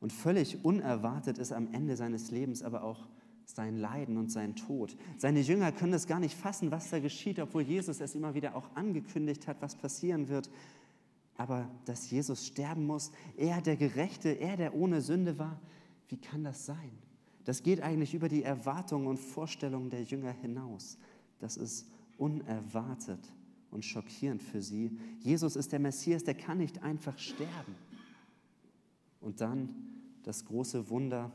Und 0.00 0.12
völlig 0.12 0.64
unerwartet 0.64 1.38
ist 1.38 1.52
am 1.52 1.72
Ende 1.72 1.96
seines 1.96 2.30
Lebens 2.30 2.62
aber 2.62 2.84
auch 2.84 3.08
sein 3.44 3.78
Leiden 3.78 4.18
und 4.18 4.30
sein 4.30 4.54
Tod. 4.56 4.96
Seine 5.16 5.40
Jünger 5.40 5.72
können 5.72 5.94
es 5.94 6.06
gar 6.06 6.20
nicht 6.20 6.36
fassen, 6.36 6.70
was 6.70 6.90
da 6.90 7.00
geschieht, 7.00 7.40
obwohl 7.40 7.62
Jesus 7.62 8.00
es 8.00 8.14
immer 8.14 8.34
wieder 8.34 8.54
auch 8.54 8.76
angekündigt 8.76 9.48
hat, 9.48 9.62
was 9.62 9.74
passieren 9.74 10.28
wird. 10.28 10.50
Aber 11.36 11.68
dass 11.86 12.10
Jesus 12.10 12.46
sterben 12.46 12.86
muss, 12.86 13.10
er 13.36 13.62
der 13.62 13.76
Gerechte, 13.76 14.28
er 14.28 14.56
der 14.56 14.74
ohne 14.74 15.00
Sünde 15.00 15.38
war, 15.38 15.60
wie 16.08 16.18
kann 16.18 16.44
das 16.44 16.66
sein? 16.66 16.90
Das 17.44 17.62
geht 17.62 17.80
eigentlich 17.80 18.12
über 18.12 18.28
die 18.28 18.42
Erwartungen 18.42 19.06
und 19.06 19.18
Vorstellungen 19.18 19.88
der 19.88 20.02
Jünger 20.02 20.32
hinaus. 20.32 20.98
Das 21.38 21.56
ist 21.56 21.86
unerwartet 22.18 23.20
und 23.70 23.84
schockierend 23.84 24.42
für 24.42 24.60
sie. 24.60 24.98
Jesus 25.20 25.56
ist 25.56 25.72
der 25.72 25.78
Messias, 25.78 26.24
der 26.24 26.34
kann 26.34 26.58
nicht 26.58 26.82
einfach 26.82 27.18
sterben. 27.18 27.74
Und 29.28 29.42
dann 29.42 29.68
das 30.22 30.46
große 30.46 30.88
Wunder, 30.88 31.30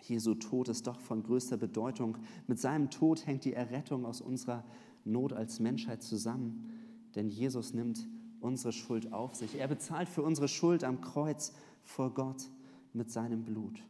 Jesu 0.00 0.36
Tod 0.36 0.68
ist 0.68 0.86
doch 0.86 1.00
von 1.00 1.24
größter 1.24 1.56
Bedeutung. 1.56 2.18
Mit 2.46 2.60
seinem 2.60 2.88
Tod 2.88 3.26
hängt 3.26 3.44
die 3.44 3.52
Errettung 3.52 4.06
aus 4.06 4.20
unserer 4.20 4.62
Not 5.04 5.32
als 5.32 5.58
Menschheit 5.58 6.04
zusammen, 6.04 6.70
denn 7.16 7.28
Jesus 7.28 7.74
nimmt 7.74 8.06
unsere 8.38 8.72
Schuld 8.72 9.12
auf 9.12 9.34
sich. 9.34 9.58
Er 9.58 9.66
bezahlt 9.66 10.08
für 10.08 10.22
unsere 10.22 10.46
Schuld 10.46 10.84
am 10.84 11.00
Kreuz 11.00 11.52
vor 11.82 12.14
Gott 12.14 12.48
mit 12.92 13.10
seinem 13.10 13.42
Blut. 13.42 13.82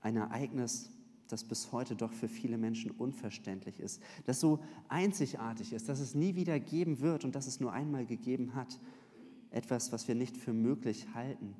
Ein 0.00 0.16
Ereignis, 0.16 0.88
das 1.28 1.44
bis 1.44 1.72
heute 1.72 1.94
doch 1.94 2.14
für 2.14 2.28
viele 2.28 2.56
Menschen 2.56 2.90
unverständlich 2.92 3.80
ist, 3.80 4.00
das 4.24 4.40
so 4.40 4.60
einzigartig 4.88 5.74
ist, 5.74 5.90
dass 5.90 6.00
es 6.00 6.14
nie 6.14 6.36
wieder 6.36 6.58
geben 6.58 7.00
wird 7.00 7.26
und 7.26 7.34
dass 7.34 7.46
es 7.46 7.60
nur 7.60 7.74
einmal 7.74 8.06
gegeben 8.06 8.54
hat. 8.54 8.80
Etwas, 9.50 9.92
was 9.92 10.08
wir 10.08 10.14
nicht 10.14 10.38
für 10.38 10.54
möglich 10.54 11.06
halten, 11.14 11.54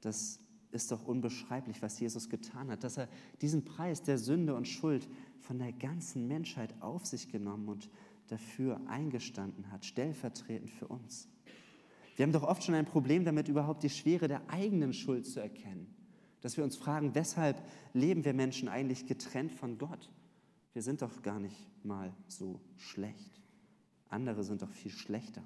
das 0.00 0.40
ist 0.72 0.92
doch 0.92 1.04
unbeschreiblich, 1.06 1.82
was 1.82 1.98
Jesus 1.98 2.28
getan 2.28 2.70
hat, 2.70 2.84
dass 2.84 2.96
er 2.96 3.08
diesen 3.40 3.64
Preis 3.64 4.02
der 4.02 4.18
Sünde 4.18 4.54
und 4.54 4.68
Schuld 4.68 5.08
von 5.40 5.58
der 5.58 5.72
ganzen 5.72 6.28
Menschheit 6.28 6.74
auf 6.80 7.06
sich 7.06 7.30
genommen 7.30 7.68
und 7.68 7.90
dafür 8.28 8.80
eingestanden 8.86 9.70
hat, 9.72 9.84
stellvertretend 9.84 10.70
für 10.70 10.86
uns. 10.86 11.28
Wir 12.16 12.24
haben 12.24 12.32
doch 12.32 12.42
oft 12.42 12.62
schon 12.62 12.74
ein 12.74 12.84
Problem 12.84 13.24
damit, 13.24 13.48
überhaupt 13.48 13.82
die 13.82 13.90
Schwere 13.90 14.28
der 14.28 14.48
eigenen 14.48 14.92
Schuld 14.92 15.26
zu 15.26 15.40
erkennen. 15.40 15.92
Dass 16.40 16.56
wir 16.56 16.64
uns 16.64 16.76
fragen, 16.76 17.14
weshalb 17.14 17.62
leben 17.92 18.24
wir 18.24 18.34
Menschen 18.34 18.68
eigentlich 18.68 19.06
getrennt 19.06 19.52
von 19.52 19.78
Gott? 19.78 20.10
Wir 20.72 20.82
sind 20.82 21.02
doch 21.02 21.22
gar 21.22 21.40
nicht 21.40 21.68
mal 21.84 22.14
so 22.28 22.60
schlecht. 22.76 23.40
Andere 24.08 24.44
sind 24.44 24.62
doch 24.62 24.70
viel 24.70 24.90
schlechter. 24.90 25.42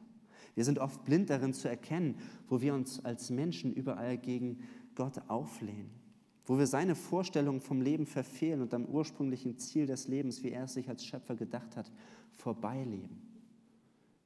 Wir 0.55 0.65
sind 0.65 0.79
oft 0.79 1.05
blind 1.05 1.31
darin 1.31 1.53
zu 1.53 1.69
erkennen, 1.69 2.17
wo 2.49 2.61
wir 2.61 2.75
uns 2.75 3.05
als 3.05 3.31
Menschen 3.31 3.73
überall 3.73 4.19
gegen 4.19 4.61
Gott 4.95 5.21
auflehnen, 5.29 5.91
wo 6.47 6.59
wir 6.59 6.67
seine 6.67 6.95
Vorstellung 6.95 7.61
vom 7.61 7.81
Leben 7.81 8.07
verfehlen 8.07 8.63
und 8.63 8.73
am 8.75 8.85
ursprünglichen 8.85 9.59
Ziel 9.59 9.87
des 9.87 10.09
Lebens, 10.09 10.43
wie 10.43 10.51
er 10.51 10.65
es 10.65 10.75
sich 10.75 10.89
als 10.89 11.05
Schöpfer 11.05 11.35
gedacht 11.35 11.77
hat, 11.77 11.91
vorbeileben. 12.33 13.23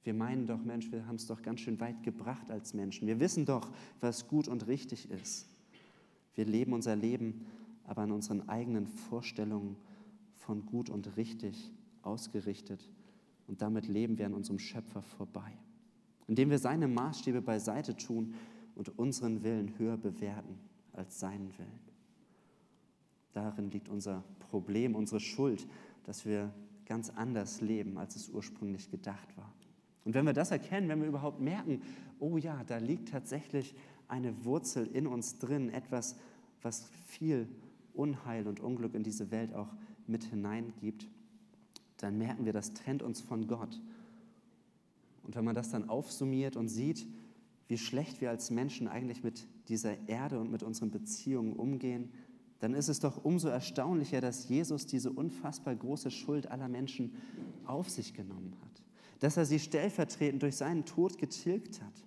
Wir 0.05 0.15
meinen 0.15 0.47
doch, 0.47 0.63
Mensch, 0.63 0.91
wir 0.93 1.07
haben 1.07 1.17
es 1.17 1.27
doch 1.27 1.43
ganz 1.43 1.61
schön 1.61 1.81
weit 1.81 2.03
gebracht 2.03 2.51
als 2.51 2.75
Menschen. 2.75 3.07
Wir 3.07 3.21
wissen 3.21 3.47
doch, 3.47 3.71
was 4.01 4.29
gut 4.29 4.49
und 4.49 4.67
richtig 4.67 5.11
ist. 5.11 5.49
Wir 6.35 6.45
leben 6.45 6.73
unser 6.73 6.97
Leben 6.97 7.47
aber 7.89 8.03
an 8.03 8.13
unseren 8.13 8.49
eigenen 8.49 8.87
Vorstellungen 8.87 9.77
von 10.35 10.67
gut 10.67 10.91
und 10.91 11.17
richtig 11.17 11.73
ausgerichtet. 12.03 12.87
Und 13.47 13.63
damit 13.63 13.89
leben 13.89 14.19
wir 14.19 14.27
an 14.27 14.35
unserem 14.35 14.59
Schöpfer 14.59 15.03
vorbei. 15.03 15.57
Indem 16.29 16.51
wir 16.51 16.59
seine 16.61 16.87
Maßstäbe 16.87 17.43
beiseite 17.43 17.97
tun 17.97 18.35
und 18.77 18.97
unseren 18.97 19.43
Willen 19.43 19.77
höher 19.79 19.97
bewerten 19.97 20.61
als 20.93 21.19
seinen 21.19 21.53
Willen. 21.59 21.81
Darin 23.33 23.71
liegt 23.71 23.89
unser 23.89 24.23
Problem, 24.39 24.95
unsere 24.95 25.21
Schuld, 25.21 25.67
dass 26.05 26.25
wir 26.25 26.53
ganz 26.87 27.11
anders 27.11 27.61
leben, 27.61 27.99
als 27.99 28.17
es 28.17 28.29
ursprünglich 28.29 28.91
gedacht 28.91 29.37
war. 29.37 29.53
Und 30.05 30.15
wenn 30.15 30.25
wir 30.25 30.33
das 30.33 30.51
erkennen, 30.51 30.89
wenn 30.89 31.01
wir 31.01 31.09
überhaupt 31.09 31.41
merken, 31.41 31.83
oh 32.19 32.39
ja, 32.39 32.65
da 32.65 32.79
liegt 32.79 33.11
tatsächlich 33.11 33.75
eine 34.09 34.45
Wurzel 34.45 34.87
in 34.87 35.07
uns 35.07 35.39
drin, 35.39 35.69
etwas, 35.69 36.17
was 36.63 36.89
viel 37.07 37.47
Unheil 37.93 38.47
und 38.47 38.61
Unglück 38.61 38.95
in 38.95 39.03
diese 39.03 39.31
Welt 39.31 39.53
auch 39.55 39.69
mit 40.07 40.25
hineingibt, 40.25 41.09
dann 41.99 42.17
merken 42.17 42.45
wir, 42.45 42.53
das 42.53 42.73
trennt 42.73 43.03
uns 43.03 43.21
von 43.21 43.47
Gott. 43.49 43.81
Und 45.29 45.37
wenn 45.37 45.45
man 45.45 45.55
das 45.55 45.69
dann 45.69 45.91
aufsummiert 45.91 46.57
und 46.57 46.69
sieht, 46.69 47.07
wie 47.69 47.77
schlecht 47.77 48.23
wir 48.23 48.31
als 48.31 48.51
Menschen 48.51 48.89
eigentlich 48.89 49.23
mit 49.23 49.47
dieser 49.69 50.09
Erde 50.09 50.41
und 50.41 50.51
mit 50.51 50.63
unseren 50.63 50.91
Beziehungen 50.91 51.53
umgehen, 51.53 52.11
dann 52.61 52.73
ist 52.73 52.89
es 52.89 52.99
doch 52.99 53.23
umso 53.27 53.49
erstaunlicher, 53.49 54.23
dass 54.23 54.49
Jesus 54.49 54.87
diese 54.87 55.13
unfassbar 55.13 55.77
große 55.77 56.11
Schuld 56.11 56.51
aller 56.51 56.67
Menschen 56.67 57.13
auf 57.67 57.91
sich 57.91 58.15
genommen 58.15 58.57
hat, 58.63 58.83
dass 59.21 59.37
er 59.37 59.45
sie 59.45 59.59
stellvertretend 59.59 60.43
durch 60.43 60.57
seinen 60.57 60.87
Tod 60.87 61.19
getilgt 61.19 61.83
hat. 61.83 62.07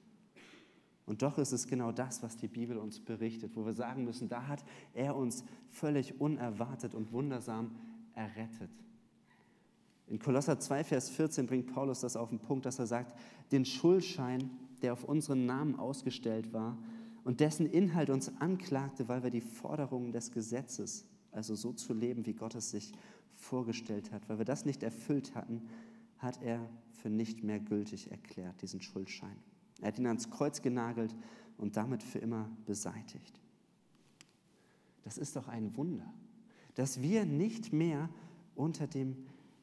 Und 1.05 1.21
doch 1.21 1.37
ist 1.37 1.51
es 1.51 1.67
genau 1.67 1.91
das, 1.91 2.23
was 2.23 2.37
die 2.37 2.47
Bibel 2.47 2.75
uns 2.77 2.99
berichtet, 2.99 3.55
wo 3.55 3.67
wir 3.67 3.73
sagen 3.73 4.03
müssen, 4.03 4.29
da 4.29 4.47
hat 4.47 4.63
er 4.95 5.15
uns 5.15 5.43
völlig 5.69 6.19
unerwartet 6.19 6.95
und 6.95 7.11
wundersam 7.11 7.75
errettet. 8.15 8.71
In 10.11 10.19
Kolosser 10.19 10.59
2, 10.59 10.83
Vers 10.83 11.09
14 11.09 11.47
bringt 11.47 11.73
Paulus 11.73 12.01
das 12.01 12.17
auf 12.17 12.27
den 12.27 12.39
Punkt, 12.39 12.65
dass 12.65 12.79
er 12.79 12.85
sagt, 12.85 13.17
den 13.53 13.63
Schuldschein, 13.63 14.49
der 14.81 14.91
auf 14.91 15.05
unseren 15.05 15.45
Namen 15.45 15.79
ausgestellt 15.79 16.51
war 16.51 16.77
und 17.23 17.39
dessen 17.39 17.65
Inhalt 17.65 18.09
uns 18.09 18.29
anklagte, 18.41 19.07
weil 19.07 19.23
wir 19.23 19.29
die 19.29 19.39
Forderungen 19.39 20.11
des 20.11 20.33
Gesetzes, 20.33 21.05
also 21.31 21.55
so 21.55 21.71
zu 21.71 21.93
leben, 21.93 22.25
wie 22.25 22.33
Gott 22.33 22.55
es 22.55 22.71
sich 22.71 22.91
vorgestellt 23.35 24.11
hat, 24.11 24.27
weil 24.27 24.37
wir 24.37 24.43
das 24.43 24.65
nicht 24.65 24.83
erfüllt 24.83 25.33
hatten, 25.33 25.61
hat 26.17 26.43
er 26.43 26.59
für 26.91 27.09
nicht 27.09 27.41
mehr 27.41 27.61
gültig 27.61 28.11
erklärt, 28.11 28.61
diesen 28.61 28.81
Schuldschein. 28.81 29.37
Er 29.79 29.87
hat 29.87 29.97
ihn 29.97 30.07
ans 30.07 30.29
Kreuz 30.29 30.61
genagelt 30.61 31.15
und 31.57 31.77
damit 31.77 32.03
für 32.03 32.19
immer 32.19 32.49
beseitigt. 32.65 33.39
Das 35.05 35.17
ist 35.17 35.37
doch 35.37 35.47
ein 35.47 35.77
Wunder, 35.77 36.13
dass 36.75 37.01
wir 37.01 37.23
nicht 37.23 37.71
mehr 37.71 38.09
unter 38.55 38.87
dem 38.87 39.15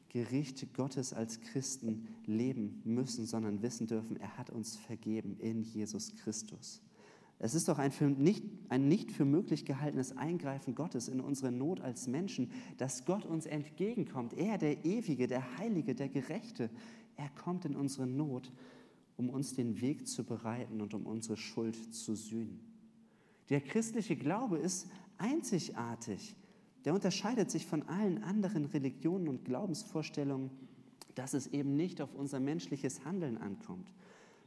Gericht 0.09 0.73
Gottes 0.73 1.13
als 1.13 1.39
Christen 1.39 2.07
leben 2.25 2.81
müssen, 2.83 3.25
sondern 3.25 3.61
wissen 3.61 3.87
dürfen, 3.87 4.17
er 4.17 4.37
hat 4.37 4.49
uns 4.49 4.75
vergeben 4.75 5.37
in 5.39 5.61
Jesus 5.61 6.15
Christus. 6.15 6.81
Es 7.41 7.55
ist 7.55 7.69
doch 7.69 7.79
ein, 7.79 7.93
nicht, 8.17 8.43
ein 8.67 8.89
nicht 8.89 9.11
für 9.13 9.23
möglich 9.23 9.63
gehaltenes 9.63 10.15
Eingreifen 10.17 10.75
Gottes 10.75 11.07
in 11.07 11.21
unsere 11.21 11.53
Not 11.53 11.79
als 11.79 12.07
Menschen, 12.07 12.51
dass 12.77 13.05
Gott 13.05 13.25
uns 13.25 13.45
entgegenkommt. 13.45 14.33
Er, 14.33 14.57
der 14.57 14.83
Ewige, 14.83 15.27
der 15.27 15.57
Heilige, 15.57 15.95
der 15.95 16.09
Gerechte, 16.09 16.69
er 17.15 17.29
kommt 17.29 17.63
in 17.63 17.77
unsere 17.77 18.07
Not, 18.07 18.51
um 19.15 19.29
uns 19.29 19.53
den 19.53 19.79
Weg 19.79 20.07
zu 20.07 20.25
bereiten 20.25 20.81
und 20.81 20.93
um 20.93 21.05
unsere 21.05 21.37
Schuld 21.37 21.93
zu 21.93 22.15
sühnen. 22.15 22.59
Der 23.49 23.61
christliche 23.61 24.17
Glaube 24.17 24.57
ist 24.57 24.87
einzigartig. 25.17 26.35
Der 26.85 26.93
unterscheidet 26.93 27.51
sich 27.51 27.65
von 27.65 27.83
allen 27.83 28.23
anderen 28.23 28.65
Religionen 28.65 29.27
und 29.27 29.45
Glaubensvorstellungen, 29.45 30.49
dass 31.15 31.33
es 31.33 31.47
eben 31.47 31.75
nicht 31.75 32.01
auf 32.01 32.13
unser 32.15 32.39
menschliches 32.39 33.03
Handeln 33.03 33.37
ankommt, 33.37 33.91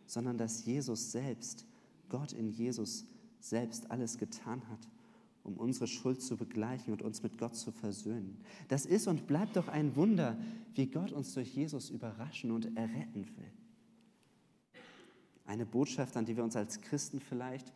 sondern 0.06 0.38
dass 0.38 0.64
Jesus 0.64 1.12
selbst, 1.12 1.66
Gott 2.08 2.32
in 2.32 2.48
Jesus 2.48 3.06
selbst 3.40 3.90
alles 3.90 4.18
getan 4.18 4.62
hat, 4.70 4.88
um 5.44 5.56
unsere 5.56 5.86
Schuld 5.86 6.22
zu 6.22 6.36
begleichen 6.36 6.92
und 6.92 7.02
uns 7.02 7.22
mit 7.22 7.36
Gott 7.36 7.56
zu 7.56 7.72
versöhnen. 7.72 8.38
Das 8.68 8.86
ist 8.86 9.08
und 9.08 9.26
bleibt 9.26 9.56
doch 9.56 9.68
ein 9.68 9.96
Wunder, 9.96 10.38
wie 10.74 10.86
Gott 10.86 11.12
uns 11.12 11.34
durch 11.34 11.54
Jesus 11.54 11.90
überraschen 11.90 12.52
und 12.52 12.76
erretten 12.76 13.26
will. 13.36 13.52
Eine 15.44 15.66
Botschaft, 15.66 16.16
an 16.16 16.24
die 16.24 16.36
wir 16.36 16.44
uns 16.44 16.56
als 16.56 16.80
Christen 16.80 17.20
vielleicht 17.20 17.72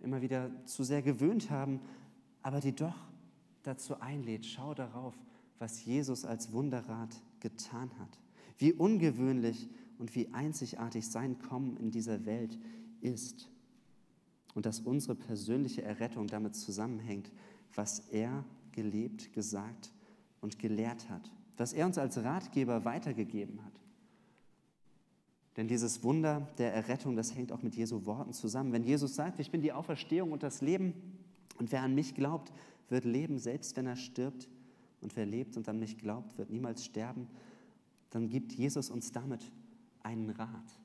immer 0.00 0.20
wieder 0.20 0.50
zu 0.66 0.82
sehr 0.82 1.02
gewöhnt 1.02 1.50
haben, 1.50 1.80
aber 2.42 2.60
die 2.60 2.74
doch 2.74 3.09
dazu 3.62 4.00
einlädt, 4.00 4.46
schau 4.46 4.74
darauf, 4.74 5.14
was 5.58 5.84
Jesus 5.84 6.24
als 6.24 6.52
Wunderrat 6.52 7.14
getan 7.40 7.90
hat. 7.98 8.18
Wie 8.58 8.72
ungewöhnlich 8.72 9.68
und 9.98 10.14
wie 10.14 10.32
einzigartig 10.32 11.06
sein 11.08 11.38
Kommen 11.38 11.76
in 11.76 11.90
dieser 11.90 12.24
Welt 12.24 12.58
ist. 13.00 13.50
Und 14.54 14.66
dass 14.66 14.80
unsere 14.80 15.14
persönliche 15.14 15.82
Errettung 15.82 16.26
damit 16.26 16.56
zusammenhängt, 16.56 17.30
was 17.74 18.00
er 18.10 18.44
gelebt, 18.72 19.32
gesagt 19.32 19.92
und 20.40 20.58
gelehrt 20.58 21.08
hat. 21.08 21.30
Was 21.56 21.72
er 21.72 21.86
uns 21.86 21.98
als 21.98 22.18
Ratgeber 22.18 22.84
weitergegeben 22.84 23.64
hat. 23.64 23.72
Denn 25.56 25.68
dieses 25.68 26.02
Wunder 26.02 26.48
der 26.58 26.72
Errettung, 26.72 27.16
das 27.16 27.34
hängt 27.34 27.52
auch 27.52 27.62
mit 27.62 27.76
Jesu 27.76 28.06
Worten 28.06 28.32
zusammen. 28.32 28.72
Wenn 28.72 28.84
Jesus 28.84 29.14
sagt, 29.14 29.40
ich 29.40 29.50
bin 29.50 29.60
die 29.60 29.72
Auferstehung 29.72 30.32
und 30.32 30.42
das 30.42 30.62
Leben, 30.62 30.94
und 31.58 31.72
wer 31.72 31.82
an 31.82 31.94
mich 31.94 32.14
glaubt, 32.14 32.52
wird 32.90 33.04
leben, 33.04 33.38
selbst 33.38 33.76
wenn 33.76 33.86
er 33.86 33.96
stirbt. 33.96 34.48
Und 35.00 35.16
wer 35.16 35.26
lebt 35.26 35.56
und 35.56 35.68
an 35.68 35.78
mich 35.78 35.98
glaubt, 35.98 36.36
wird 36.36 36.50
niemals 36.50 36.84
sterben. 36.84 37.28
Dann 38.10 38.28
gibt 38.28 38.52
Jesus 38.52 38.90
uns 38.90 39.12
damit 39.12 39.50
einen 40.02 40.30
Rat. 40.30 40.80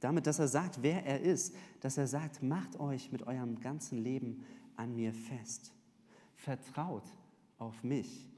Damit, 0.00 0.26
dass 0.26 0.38
er 0.38 0.48
sagt, 0.48 0.82
wer 0.82 1.04
er 1.06 1.20
ist, 1.20 1.54
dass 1.80 1.96
er 1.96 2.06
sagt, 2.06 2.42
macht 2.42 2.78
euch 2.78 3.12
mit 3.12 3.26
eurem 3.26 3.60
ganzen 3.60 3.98
Leben 3.98 4.44
an 4.76 4.96
mir 4.96 5.14
fest. 5.14 5.72
Vertraut 6.34 7.04
auf 7.58 7.84
mich, 7.84 8.28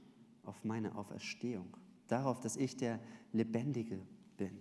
auf 0.44 0.62
meine 0.64 0.94
Auferstehung, 0.94 1.76
darauf, 2.06 2.40
dass 2.40 2.56
ich 2.56 2.76
der 2.76 3.00
Lebendige 3.32 3.98
bin. 4.36 4.58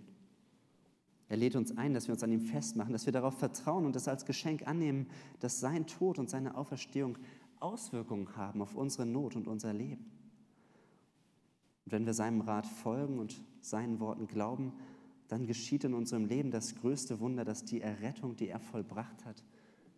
Er 1.28 1.36
lädt 1.36 1.56
uns 1.56 1.76
ein, 1.76 1.94
dass 1.94 2.06
wir 2.06 2.14
uns 2.14 2.22
an 2.22 2.32
ihm 2.32 2.40
festmachen, 2.40 2.92
dass 2.92 3.06
wir 3.06 3.12
darauf 3.12 3.38
vertrauen 3.38 3.86
und 3.86 3.96
das 3.96 4.08
als 4.08 4.24
Geschenk 4.24 4.66
annehmen, 4.66 5.06
dass 5.40 5.60
sein 5.60 5.86
Tod 5.86 6.18
und 6.18 6.30
seine 6.30 6.56
Auferstehung 6.56 7.18
Auswirkungen 7.64 8.36
haben 8.36 8.60
auf 8.60 8.74
unsere 8.74 9.06
Not 9.06 9.36
und 9.36 9.48
unser 9.48 9.72
Leben. 9.72 10.04
Und 11.86 11.92
wenn 11.92 12.04
wir 12.04 12.12
seinem 12.12 12.42
Rat 12.42 12.66
folgen 12.66 13.18
und 13.18 13.40
seinen 13.62 14.00
Worten 14.00 14.26
glauben, 14.26 14.74
dann 15.28 15.46
geschieht 15.46 15.84
in 15.84 15.94
unserem 15.94 16.26
Leben 16.26 16.50
das 16.50 16.74
größte 16.76 17.20
Wunder, 17.20 17.44
dass 17.46 17.64
die 17.64 17.80
Errettung, 17.80 18.36
die 18.36 18.48
er 18.48 18.60
vollbracht 18.60 19.24
hat, 19.24 19.42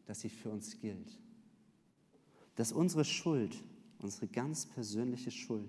dass 0.06 0.20
sie 0.20 0.28
für 0.28 0.50
uns 0.50 0.78
gilt. 0.78 1.18
Dass 2.54 2.70
unsere 2.70 3.04
Schuld, 3.04 3.64
unsere 3.99 4.28
ganz 4.28 4.66
persönliche 4.66 5.32
Schuld, 5.32 5.68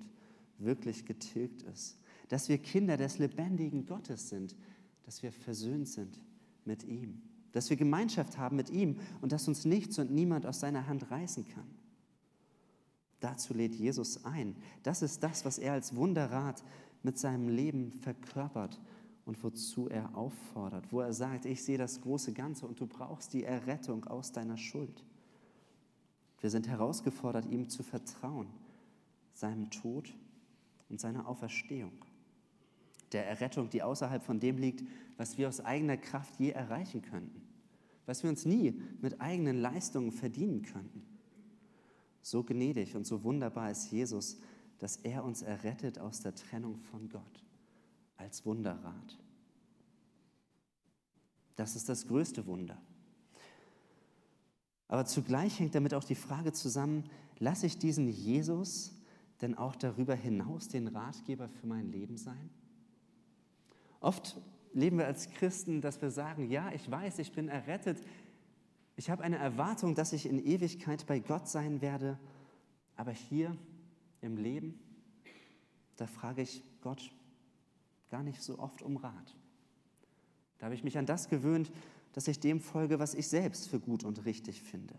wirklich 0.59 1.05
getilgt 1.05 1.63
ist. 1.63 1.97
Dass 2.29 2.47
wir 2.47 2.59
Kinder 2.59 2.97
des 2.97 3.17
lebendigen 3.17 3.87
Gottes 3.87 4.29
sind, 4.29 4.55
dass 5.03 5.23
wir 5.23 5.31
versöhnt 5.31 5.87
sind 5.87 6.21
mit 6.63 6.83
ihm, 6.83 7.23
dass 7.53 7.71
wir 7.71 7.77
Gemeinschaft 7.77 8.37
haben 8.37 8.55
mit 8.55 8.69
ihm 8.69 8.99
und 9.21 9.31
dass 9.31 9.47
uns 9.47 9.65
nichts 9.65 9.97
und 9.97 10.11
niemand 10.11 10.45
aus 10.45 10.59
seiner 10.59 10.85
Hand 10.85 11.09
reißen 11.09 11.47
kann. 11.47 11.67
Dazu 13.19 13.53
lädt 13.53 13.75
Jesus 13.75 14.25
ein. 14.25 14.55
Das 14.83 15.01
ist 15.01 15.23
das, 15.23 15.45
was 15.45 15.57
er 15.57 15.73
als 15.73 15.95
Wunderrat 15.95 16.63
mit 17.03 17.17
seinem 17.17 17.49
Leben 17.49 17.91
verkörpert 17.91 18.79
und 19.25 19.43
wozu 19.43 19.89
er 19.89 20.15
auffordert, 20.15 20.91
wo 20.91 21.01
er 21.01 21.13
sagt, 21.13 21.45
ich 21.45 21.63
sehe 21.63 21.77
das 21.77 22.01
große 22.01 22.33
Ganze 22.33 22.65
und 22.65 22.79
du 22.79 22.87
brauchst 22.87 23.33
die 23.33 23.43
Errettung 23.43 24.05
aus 24.05 24.31
deiner 24.31 24.57
Schuld. 24.57 25.03
Wir 26.39 26.49
sind 26.49 26.67
herausgefordert, 26.67 27.45
ihm 27.47 27.69
zu 27.69 27.83
vertrauen, 27.83 28.47
seinem 29.33 29.69
Tod 29.71 30.13
und 30.89 30.99
seiner 31.01 31.27
Auferstehung 31.27 31.91
der 33.11 33.27
Errettung, 33.27 33.69
die 33.69 33.83
außerhalb 33.83 34.23
von 34.23 34.39
dem 34.39 34.57
liegt, 34.57 34.83
was 35.17 35.37
wir 35.37 35.47
aus 35.47 35.61
eigener 35.61 35.97
Kraft 35.97 36.39
je 36.39 36.51
erreichen 36.51 37.01
könnten, 37.01 37.41
was 38.05 38.23
wir 38.23 38.29
uns 38.29 38.45
nie 38.45 38.81
mit 39.01 39.21
eigenen 39.21 39.59
Leistungen 39.61 40.11
verdienen 40.11 40.61
könnten. 40.61 41.03
So 42.27 42.43
gnädig 42.43 42.93
und 42.93 43.07
so 43.07 43.23
wunderbar 43.23 43.71
ist 43.71 43.89
Jesus, 43.89 44.37
dass 44.79 44.97
er 44.97 45.23
uns 45.23 45.43
errettet 45.43 45.97
aus 45.97 46.19
der 46.19 46.35
Trennung 46.35 46.77
von 46.77 47.07
Gott 47.07 47.45
als 48.17 48.45
Wunderrat. 48.45 49.17
Das 51.55 51.77
ist 51.77 51.87
das 51.87 52.05
größte 52.05 52.45
Wunder. 52.45 52.81
Aber 54.89 55.05
zugleich 55.05 55.57
hängt 55.57 55.73
damit 55.73 55.93
auch 55.93 56.03
die 56.03 56.15
Frage 56.15 56.51
zusammen, 56.51 57.09
lasse 57.39 57.65
ich 57.65 57.79
diesen 57.79 58.09
Jesus 58.09 58.93
denn 59.39 59.57
auch 59.57 59.77
darüber 59.77 60.13
hinaus 60.13 60.67
den 60.67 60.89
Ratgeber 60.89 61.47
für 61.47 61.65
mein 61.65 61.93
Leben 61.93 62.17
sein? 62.17 62.49
Oft 64.01 64.35
leben 64.73 64.97
wir 64.97 65.05
als 65.05 65.29
Christen, 65.29 65.79
dass 65.79 66.01
wir 66.01 66.11
sagen, 66.11 66.51
ja, 66.51 66.73
ich 66.73 66.91
weiß, 66.91 67.19
ich 67.19 67.31
bin 67.31 67.47
errettet, 67.47 68.01
ich 68.97 69.11
habe 69.11 69.23
eine 69.23 69.37
Erwartung, 69.37 69.95
dass 69.95 70.11
ich 70.11 70.25
in 70.25 70.43
Ewigkeit 70.43 71.05
bei 71.05 71.19
Gott 71.19 71.47
sein 71.47 71.81
werde, 71.81 72.19
aber 72.95 73.11
hier 73.11 73.55
im 74.21 74.37
Leben, 74.37 74.79
da 75.95 76.07
frage 76.07 76.41
ich 76.41 76.63
Gott 76.81 77.11
gar 78.09 78.23
nicht 78.23 78.41
so 78.41 78.57
oft 78.57 78.81
um 78.81 78.97
Rat. 78.97 79.35
Da 80.57 80.65
habe 80.65 80.75
ich 80.75 80.83
mich 80.83 80.97
an 80.97 81.05
das 81.05 81.29
gewöhnt, 81.29 81.71
dass 82.13 82.27
ich 82.27 82.39
dem 82.39 82.59
folge, 82.59 82.97
was 82.97 83.13
ich 83.13 83.27
selbst 83.27 83.67
für 83.69 83.79
gut 83.79 84.03
und 84.03 84.25
richtig 84.25 84.63
finde. 84.63 84.95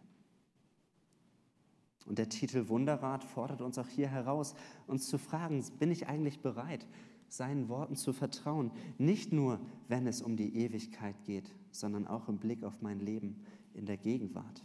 Und 2.06 2.18
der 2.18 2.28
Titel 2.28 2.68
Wunderrat 2.68 3.24
fordert 3.24 3.60
uns 3.60 3.78
auch 3.78 3.88
hier 3.88 4.08
heraus, 4.08 4.54
uns 4.86 5.08
zu 5.08 5.18
fragen, 5.18 5.62
bin 5.80 5.90
ich 5.90 6.06
eigentlich 6.06 6.38
bereit, 6.40 6.86
seinen 7.28 7.68
Worten 7.68 7.96
zu 7.96 8.12
vertrauen. 8.12 8.70
Nicht 8.96 9.32
nur, 9.32 9.60
wenn 9.88 10.06
es 10.06 10.22
um 10.22 10.36
die 10.36 10.56
Ewigkeit 10.56 11.16
geht, 11.24 11.52
sondern 11.72 12.06
auch 12.06 12.28
im 12.28 12.38
Blick 12.38 12.62
auf 12.62 12.80
mein 12.80 13.00
Leben 13.00 13.44
in 13.78 13.86
der 13.86 13.96
Gegenwart. 13.96 14.62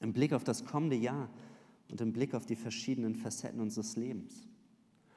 Im 0.00 0.12
Blick 0.12 0.32
auf 0.32 0.42
das 0.42 0.64
kommende 0.64 0.96
Jahr 0.96 1.28
und 1.90 2.00
im 2.00 2.12
Blick 2.12 2.34
auf 2.34 2.46
die 2.46 2.56
verschiedenen 2.56 3.14
Facetten 3.14 3.60
unseres 3.60 3.96
Lebens. 3.96 4.48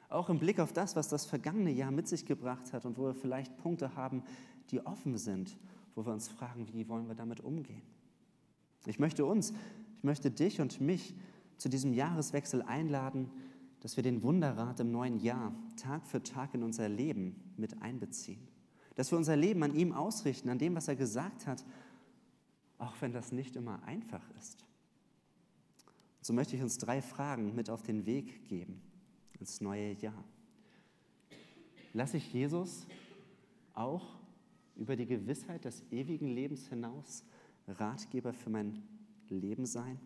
Auch 0.08 0.30
im 0.30 0.38
Blick 0.38 0.60
auf 0.60 0.72
das, 0.72 0.96
was 0.96 1.08
das 1.08 1.26
vergangene 1.26 1.72
Jahr 1.72 1.90
mit 1.90 2.06
sich 2.06 2.24
gebracht 2.24 2.72
hat 2.72 2.86
und 2.86 2.96
wo 2.96 3.06
wir 3.06 3.14
vielleicht 3.14 3.56
Punkte 3.56 3.94
haben, 3.96 4.22
die 4.70 4.84
offen 4.86 5.18
sind, 5.18 5.58
wo 5.94 6.06
wir 6.06 6.12
uns 6.12 6.28
fragen, 6.28 6.68
wie 6.72 6.88
wollen 6.88 7.08
wir 7.08 7.14
damit 7.14 7.40
umgehen. 7.40 7.82
Ich 8.86 8.98
möchte 8.98 9.24
uns, 9.24 9.52
ich 9.96 10.04
möchte 10.04 10.30
dich 10.30 10.60
und 10.60 10.80
mich 10.80 11.14
zu 11.56 11.68
diesem 11.68 11.92
Jahreswechsel 11.92 12.62
einladen, 12.62 13.30
dass 13.80 13.96
wir 13.96 14.02
den 14.02 14.22
Wunderrat 14.22 14.80
im 14.80 14.90
neuen 14.90 15.18
Jahr 15.18 15.54
Tag 15.76 16.06
für 16.06 16.22
Tag 16.22 16.54
in 16.54 16.62
unser 16.62 16.88
Leben 16.88 17.52
mit 17.56 17.82
einbeziehen. 17.82 18.48
Dass 18.94 19.10
wir 19.10 19.18
unser 19.18 19.36
Leben 19.36 19.62
an 19.62 19.74
ihm 19.74 19.92
ausrichten, 19.92 20.48
an 20.48 20.58
dem, 20.58 20.74
was 20.74 20.88
er 20.88 20.96
gesagt 20.96 21.46
hat, 21.46 21.64
auch 22.78 22.94
wenn 23.00 23.12
das 23.12 23.32
nicht 23.32 23.56
immer 23.56 23.82
einfach 23.84 24.22
ist. 24.38 24.64
So 26.20 26.32
möchte 26.32 26.56
ich 26.56 26.62
uns 26.62 26.78
drei 26.78 27.02
Fragen 27.02 27.54
mit 27.54 27.70
auf 27.70 27.82
den 27.82 28.06
Weg 28.06 28.48
geben 28.48 28.80
ins 29.38 29.60
neue 29.60 29.92
Jahr. 29.92 30.24
Lasse 31.92 32.16
ich 32.16 32.32
Jesus 32.32 32.86
auch 33.74 34.18
über 34.76 34.96
die 34.96 35.06
Gewissheit 35.06 35.64
des 35.64 35.82
ewigen 35.90 36.28
Lebens 36.28 36.68
hinaus 36.68 37.24
Ratgeber 37.66 38.32
für 38.32 38.50
mein 38.50 38.82
Leben 39.28 39.66
sein? 39.66 39.98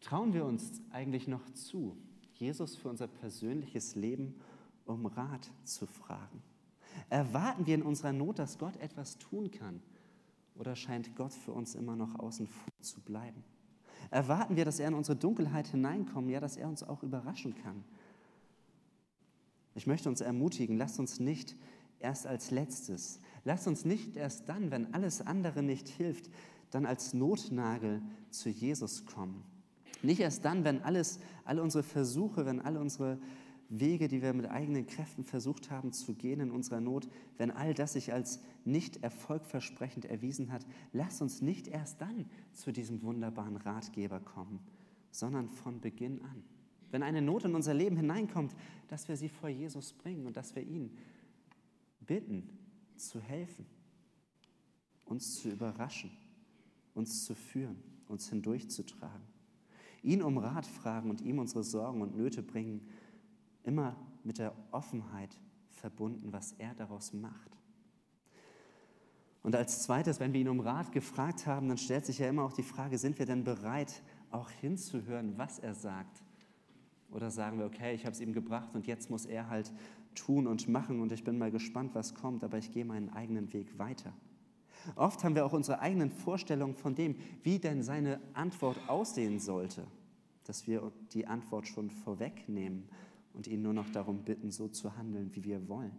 Trauen 0.00 0.34
wir 0.34 0.44
uns 0.44 0.82
eigentlich 0.90 1.28
noch 1.28 1.48
zu, 1.50 1.96
Jesus 2.34 2.76
für 2.76 2.90
unser 2.90 3.06
persönliches 3.06 3.94
Leben 3.94 4.40
um 4.84 5.06
Rat 5.06 5.50
zu 5.64 5.86
fragen? 5.86 6.42
Erwarten 7.08 7.66
wir 7.66 7.74
in 7.74 7.82
unserer 7.82 8.12
Not, 8.12 8.38
dass 8.38 8.58
Gott 8.58 8.76
etwas 8.76 9.18
tun 9.18 9.50
kann? 9.50 9.82
Oder 10.54 10.76
scheint 10.76 11.16
Gott 11.16 11.32
für 11.32 11.52
uns 11.52 11.74
immer 11.74 11.96
noch 11.96 12.18
außen 12.18 12.46
vor 12.46 12.72
zu 12.80 13.00
bleiben? 13.00 13.42
Erwarten 14.10 14.56
wir, 14.56 14.64
dass 14.64 14.78
er 14.78 14.88
in 14.88 14.94
unsere 14.94 15.16
Dunkelheit 15.16 15.66
hineinkommt, 15.68 16.30
ja, 16.30 16.40
dass 16.40 16.56
er 16.56 16.68
uns 16.68 16.82
auch 16.82 17.02
überraschen 17.02 17.54
kann? 17.56 17.84
Ich 19.74 19.86
möchte 19.86 20.08
uns 20.08 20.20
ermutigen, 20.20 20.76
lasst 20.76 21.00
uns 21.00 21.18
nicht 21.18 21.56
erst 21.98 22.26
als 22.26 22.50
letztes, 22.50 23.20
Lass 23.44 23.66
uns 23.66 23.84
nicht 23.84 24.16
erst 24.16 24.48
dann, 24.48 24.70
wenn 24.70 24.94
alles 24.94 25.20
andere 25.20 25.62
nicht 25.62 25.88
hilft, 25.88 26.30
dann 26.70 26.86
als 26.86 27.12
Notnagel 27.12 28.02
zu 28.30 28.48
Jesus 28.48 29.04
kommen. 29.04 29.44
Nicht 30.02 30.20
erst 30.20 30.44
dann, 30.44 30.64
wenn 30.64 30.82
alles, 30.82 31.20
alle 31.44 31.62
unsere 31.62 31.84
Versuche, 31.84 32.46
wenn 32.46 32.60
alle 32.60 32.80
unsere 32.80 33.18
Wege, 33.68 34.08
die 34.08 34.22
wir 34.22 34.32
mit 34.32 34.50
eigenen 34.50 34.86
Kräften 34.86 35.24
versucht 35.24 35.70
haben 35.70 35.92
zu 35.92 36.14
gehen 36.14 36.40
in 36.40 36.50
unserer 36.50 36.80
Not, 36.80 37.08
wenn 37.38 37.50
all 37.50 37.74
das 37.74 37.94
sich 37.94 38.12
als 38.12 38.40
nicht 38.64 39.02
erfolgversprechend 39.02 40.04
erwiesen 40.04 40.52
hat, 40.52 40.66
lass 40.92 41.20
uns 41.22 41.40
nicht 41.42 41.68
erst 41.68 42.00
dann 42.00 42.26
zu 42.52 42.72
diesem 42.72 43.02
wunderbaren 43.02 43.56
Ratgeber 43.56 44.20
kommen, 44.20 44.60
sondern 45.10 45.48
von 45.48 45.80
Beginn 45.80 46.22
an. 46.22 46.44
Wenn 46.90 47.02
eine 47.02 47.22
Not 47.22 47.44
in 47.44 47.54
unser 47.54 47.74
Leben 47.74 47.96
hineinkommt, 47.96 48.54
dass 48.88 49.08
wir 49.08 49.16
sie 49.16 49.28
vor 49.28 49.48
Jesus 49.48 49.92
bringen 49.92 50.26
und 50.26 50.36
dass 50.36 50.54
wir 50.54 50.62
ihn 50.62 50.96
bitten, 52.00 52.48
zu 52.96 53.20
helfen, 53.20 53.66
uns 55.04 55.34
zu 55.40 55.50
überraschen, 55.50 56.10
uns 56.94 57.24
zu 57.24 57.34
führen, 57.34 57.82
uns 58.08 58.28
hindurchzutragen. 58.28 59.26
Ihn 60.02 60.22
um 60.22 60.38
Rat 60.38 60.66
fragen 60.66 61.10
und 61.10 61.20
ihm 61.20 61.38
unsere 61.38 61.64
Sorgen 61.64 62.02
und 62.02 62.16
Nöte 62.16 62.42
bringen 62.42 62.86
immer 63.64 63.96
mit 64.22 64.38
der 64.38 64.54
Offenheit 64.70 65.38
verbunden, 65.70 66.32
was 66.32 66.52
er 66.52 66.74
daraus 66.74 67.12
macht. 67.12 67.58
Und 69.42 69.54
als 69.54 69.82
zweites, 69.82 70.20
wenn 70.20 70.32
wir 70.32 70.40
ihn 70.40 70.48
um 70.48 70.60
Rat 70.60 70.92
gefragt 70.92 71.46
haben, 71.46 71.68
dann 71.68 71.76
stellt 71.76 72.06
sich 72.06 72.18
ja 72.18 72.28
immer 72.28 72.44
auch 72.44 72.54
die 72.54 72.62
Frage, 72.62 72.96
sind 72.96 73.18
wir 73.18 73.26
denn 73.26 73.44
bereit, 73.44 74.02
auch 74.30 74.48
hinzuhören, 74.48 75.36
was 75.36 75.58
er 75.58 75.74
sagt? 75.74 76.22
Oder 77.10 77.30
sagen 77.30 77.58
wir, 77.58 77.66
okay, 77.66 77.94
ich 77.94 78.06
habe 78.06 78.12
es 78.12 78.20
ihm 78.20 78.32
gebracht 78.32 78.74
und 78.74 78.86
jetzt 78.86 79.10
muss 79.10 79.26
er 79.26 79.48
halt 79.48 79.72
tun 80.14 80.46
und 80.46 80.68
machen 80.68 81.00
und 81.00 81.12
ich 81.12 81.24
bin 81.24 81.36
mal 81.36 81.50
gespannt, 81.50 81.94
was 81.94 82.14
kommt, 82.14 82.42
aber 82.42 82.56
ich 82.56 82.72
gehe 82.72 82.84
meinen 82.84 83.10
eigenen 83.10 83.52
Weg 83.52 83.78
weiter. 83.78 84.14
Oft 84.96 85.22
haben 85.24 85.34
wir 85.34 85.44
auch 85.44 85.52
unsere 85.52 85.80
eigenen 85.80 86.10
Vorstellungen 86.10 86.74
von 86.74 86.94
dem, 86.94 87.16
wie 87.42 87.58
denn 87.58 87.82
seine 87.82 88.20
Antwort 88.32 88.78
aussehen 88.88 89.40
sollte, 89.40 89.86
dass 90.44 90.66
wir 90.66 90.90
die 91.12 91.26
Antwort 91.26 91.66
schon 91.68 91.90
vorwegnehmen 91.90 92.88
und 93.34 93.46
ihn 93.46 93.62
nur 93.62 93.74
noch 93.74 93.90
darum 93.90 94.24
bitten, 94.24 94.50
so 94.50 94.68
zu 94.68 94.96
handeln, 94.96 95.34
wie 95.34 95.44
wir 95.44 95.68
wollen. 95.68 95.92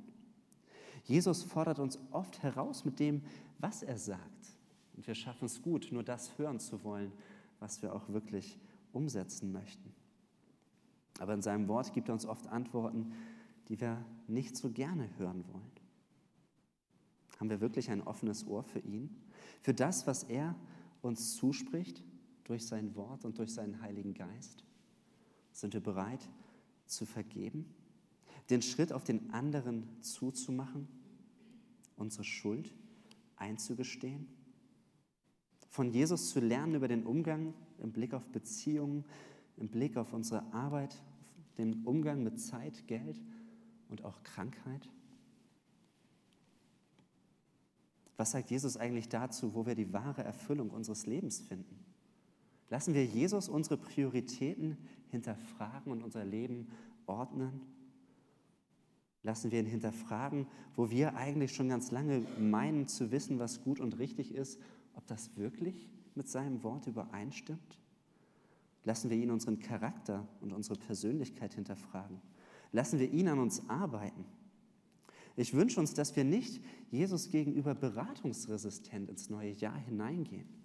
Jesus 1.04 1.44
fordert 1.44 1.80
uns 1.80 2.00
oft 2.12 2.42
heraus 2.42 2.84
mit 2.84 3.00
dem, 3.00 3.22
was 3.60 3.84
er 3.84 3.98
sagt. 3.98 4.58
Und 4.96 5.06
wir 5.06 5.14
schaffen 5.14 5.46
es 5.46 5.62
gut, 5.62 5.90
nur 5.92 6.04
das 6.04 6.38
hören 6.38 6.60
zu 6.60 6.84
wollen, 6.84 7.12
was 7.60 7.82
wir 7.82 7.94
auch 7.94 8.10
wirklich 8.10 8.58
umsetzen 8.92 9.52
möchten. 9.52 9.94
Aber 11.20 11.34
in 11.34 11.42
seinem 11.42 11.68
Wort 11.68 11.94
gibt 11.94 12.10
er 12.10 12.14
uns 12.14 12.26
oft 12.26 12.48
Antworten, 12.48 13.14
die 13.68 13.80
wir 13.80 14.04
nicht 14.28 14.58
so 14.58 14.70
gerne 14.72 15.10
hören 15.18 15.46
wollen. 15.52 15.72
Haben 17.40 17.50
wir 17.50 17.62
wirklich 17.62 17.90
ein 17.90 18.02
offenes 18.02 18.48
Ohr 18.48 18.64
für 18.64 18.80
ihn? 18.80 19.10
Für 19.62 19.74
das, 19.74 20.08
was 20.08 20.24
er 20.24 20.56
uns 21.02 21.36
zuspricht 21.36 22.04
durch 22.46 22.66
sein 22.66 22.96
Wort 22.96 23.26
und 23.26 23.38
durch 23.38 23.54
seinen 23.54 23.82
Heiligen 23.82 24.14
Geist? 24.14 24.64
Sind 25.52 25.74
wir 25.74 25.82
bereit, 25.82 26.30
zu 26.86 27.06
vergeben, 27.06 27.66
den 28.50 28.62
Schritt 28.62 28.92
auf 28.92 29.04
den 29.04 29.32
anderen 29.32 29.88
zuzumachen, 30.02 30.88
unsere 31.98 32.24
Schuld 32.24 32.74
einzugestehen, 33.38 34.28
von 35.70 35.92
Jesus 35.92 36.30
zu 36.30 36.40
lernen 36.40 36.76
über 36.76 36.88
den 36.88 37.06
Umgang 37.06 37.54
im 37.80 37.92
Blick 37.92 38.14
auf 38.14 38.26
Beziehungen, 38.30 39.04
im 39.58 39.70
Blick 39.70 39.98
auf 39.98 40.14
unsere 40.14 40.54
Arbeit, 40.54 40.96
den 41.58 41.84
Umgang 41.86 42.24
mit 42.24 42.40
Zeit, 42.40 42.88
Geld 42.88 43.22
und 43.90 44.04
auch 44.04 44.24
Krankheit. 44.24 44.90
Was 48.18 48.32
sagt 48.32 48.52
Jesus 48.52 48.78
eigentlich 48.78 49.10
dazu, 49.10 49.54
wo 49.54 49.66
wir 49.66 49.76
die 49.76 49.92
wahre 49.92 50.24
Erfüllung 50.24 50.70
unseres 50.70 51.06
Lebens 51.06 51.42
finden? 51.42 51.85
Lassen 52.70 52.94
wir 52.94 53.06
Jesus 53.06 53.48
unsere 53.48 53.78
Prioritäten 53.78 54.78
hinterfragen 55.10 55.92
und 55.92 56.04
unser 56.04 56.26
Leben 56.26 56.68
ordnen? 57.06 57.62
Lassen 59.24 59.52
wir 59.52 59.60
ihn 59.60 59.66
hinterfragen, 59.66 60.48
wo 60.76 60.90
wir 60.90 61.16
eigentlich 61.16 61.54
schon 61.54 61.70
ganz 61.70 61.92
lange 61.92 62.26
meinen 62.40 62.88
zu 62.88 63.12
wissen, 63.12 63.40
was 63.40 63.64
gut 63.64 63.80
und 63.80 63.98
richtig 63.98 64.34
ist, 64.34 64.60
ob 64.96 65.06
das 65.08 65.36
wirklich 65.36 65.90
mit 66.16 66.28
seinem 66.28 66.64
Wort 66.64 66.88
übereinstimmt? 66.88 67.80
Lassen 68.84 69.10
wir 69.10 69.18
ihn 69.18 69.32
unseren 69.32 69.60
Charakter 69.60 70.28
und 70.42 70.54
unsere 70.54 70.78
Persönlichkeit 70.78 71.56
hinterfragen? 71.56 72.22
Lassen 72.72 73.00
wir 73.00 73.12
ihn 73.12 73.28
an 73.28 73.40
uns 73.40 73.68
arbeiten? 73.68 74.26
Ich 75.36 75.54
wünsche 75.54 75.80
uns, 75.80 75.94
dass 75.94 76.16
wir 76.16 76.24
nicht 76.24 76.64
Jesus 76.92 77.30
gegenüber 77.30 77.76
beratungsresistent 77.76 79.10
ins 79.10 79.30
neue 79.30 79.52
Jahr 79.52 79.78
hineingehen 79.78 80.65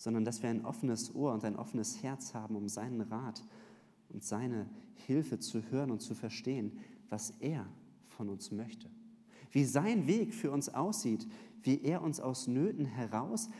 sondern 0.00 0.24
dass 0.24 0.42
wir 0.42 0.48
ein 0.48 0.64
offenes 0.64 1.14
Ohr 1.14 1.34
und 1.34 1.44
ein 1.44 1.56
offenes 1.56 2.02
Herz 2.02 2.32
haben, 2.32 2.56
um 2.56 2.70
seinen 2.70 3.02
Rat 3.02 3.44
und 4.08 4.24
seine 4.24 4.66
Hilfe 4.94 5.38
zu 5.38 5.62
hören 5.70 5.90
und 5.90 6.00
zu 6.00 6.14
verstehen, 6.14 6.78
was 7.10 7.34
er 7.40 7.66
von 8.08 8.30
uns 8.30 8.50
möchte. 8.50 8.88
Wie 9.50 9.66
sein 9.66 10.06
Weg 10.06 10.32
für 10.32 10.52
uns 10.52 10.70
aussieht, 10.70 11.28
wie 11.62 11.82
er 11.82 12.00
uns 12.00 12.18
aus 12.18 12.46
Nöten 12.46 12.86
heraus, 12.86 13.50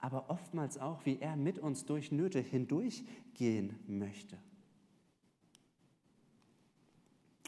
aber 0.00 0.28
oftmals 0.28 0.76
auch, 0.76 1.06
wie 1.06 1.20
er 1.20 1.36
mit 1.36 1.60
uns 1.60 1.84
durch 1.84 2.10
Nöte 2.10 2.40
hindurchgehen 2.40 3.78
möchte. 3.86 4.38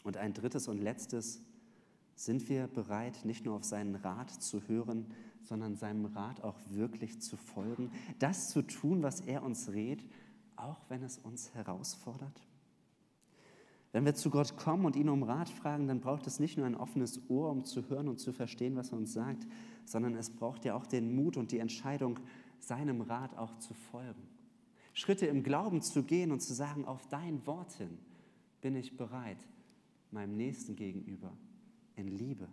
Und 0.05 0.15
ein 0.15 0.33
drittes 0.33 0.69
und 0.69 0.77
letztes, 0.77 1.41
sind 2.19 2.49
wir 2.49 2.67
bereit, 2.67 3.23
nicht 3.23 3.45
nur 3.45 3.55
auf 3.55 3.63
seinen 3.63 3.95
Rat 3.95 4.29
zu 4.29 4.67
hören, 4.67 5.05
sondern 5.41 5.77
seinem 5.77 6.03
Rat 6.03 6.43
auch 6.43 6.57
wirklich 6.69 7.21
zu 7.21 7.37
folgen, 7.37 7.91
das 8.19 8.49
zu 8.49 8.61
tun, 8.61 9.01
was 9.01 9.21
er 9.21 9.41
uns 9.41 9.69
rät, 9.69 10.03
auch 10.57 10.81
wenn 10.89 11.01
es 11.01 11.17
uns 11.17 11.53
herausfordert? 11.53 12.45
Wenn 13.93 14.03
wir 14.03 14.15
zu 14.15 14.29
Gott 14.29 14.57
kommen 14.57 14.85
und 14.85 14.97
ihn 14.97 15.07
um 15.07 15.23
Rat 15.23 15.49
fragen, 15.49 15.87
dann 15.87 16.01
braucht 16.01 16.27
es 16.27 16.41
nicht 16.41 16.57
nur 16.57 16.65
ein 16.65 16.75
offenes 16.75 17.21
Ohr, 17.29 17.49
um 17.49 17.63
zu 17.63 17.87
hören 17.89 18.09
und 18.09 18.19
zu 18.19 18.33
verstehen, 18.33 18.75
was 18.75 18.91
er 18.91 18.97
uns 18.97 19.13
sagt, 19.13 19.47
sondern 19.85 20.15
es 20.15 20.29
braucht 20.29 20.65
ja 20.65 20.75
auch 20.75 20.85
den 20.85 21.15
Mut 21.15 21.37
und 21.37 21.53
die 21.53 21.59
Entscheidung, 21.59 22.19
seinem 22.59 22.99
Rat 22.99 23.37
auch 23.37 23.57
zu 23.59 23.73
folgen. 23.73 24.27
Schritte 24.93 25.25
im 25.25 25.41
Glauben 25.41 25.81
zu 25.81 26.03
gehen 26.03 26.33
und 26.33 26.41
zu 26.41 26.53
sagen, 26.53 26.83
auf 26.83 27.07
dein 27.07 27.47
Wort 27.47 27.71
hin 27.75 27.97
bin 28.59 28.75
ich 28.75 28.97
bereit, 28.97 29.47
meinem 30.11 30.35
Nächsten 30.35 30.75
gegenüber 30.75 31.31
in 31.99 32.07
Liebe 32.07 32.47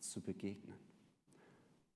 zu 0.00 0.20
begegnen. 0.20 0.78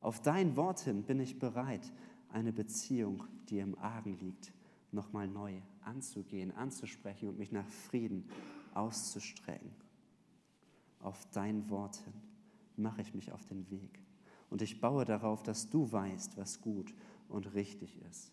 Auf 0.00 0.20
dein 0.20 0.56
Wort 0.56 0.80
hin 0.80 1.04
bin 1.04 1.20
ich 1.20 1.38
bereit, 1.38 1.92
eine 2.28 2.52
Beziehung, 2.52 3.24
die 3.48 3.58
im 3.58 3.78
Argen 3.78 4.18
liegt, 4.18 4.52
nochmal 4.90 5.28
neu 5.28 5.60
anzugehen, 5.82 6.52
anzusprechen 6.52 7.28
und 7.28 7.38
mich 7.38 7.52
nach 7.52 7.66
Frieden 7.68 8.28
auszustrecken. 8.74 9.70
Auf 11.00 11.26
dein 11.32 11.68
Wort 11.70 11.96
hin 11.96 12.14
mache 12.76 13.00
ich 13.00 13.14
mich 13.14 13.32
auf 13.32 13.44
den 13.46 13.70
Weg. 13.70 14.00
Und 14.50 14.60
ich 14.60 14.80
baue 14.80 15.04
darauf, 15.04 15.42
dass 15.42 15.70
du 15.70 15.90
weißt, 15.90 16.36
was 16.36 16.60
gut 16.60 16.94
und 17.28 17.54
richtig 17.54 18.00
ist. 18.10 18.32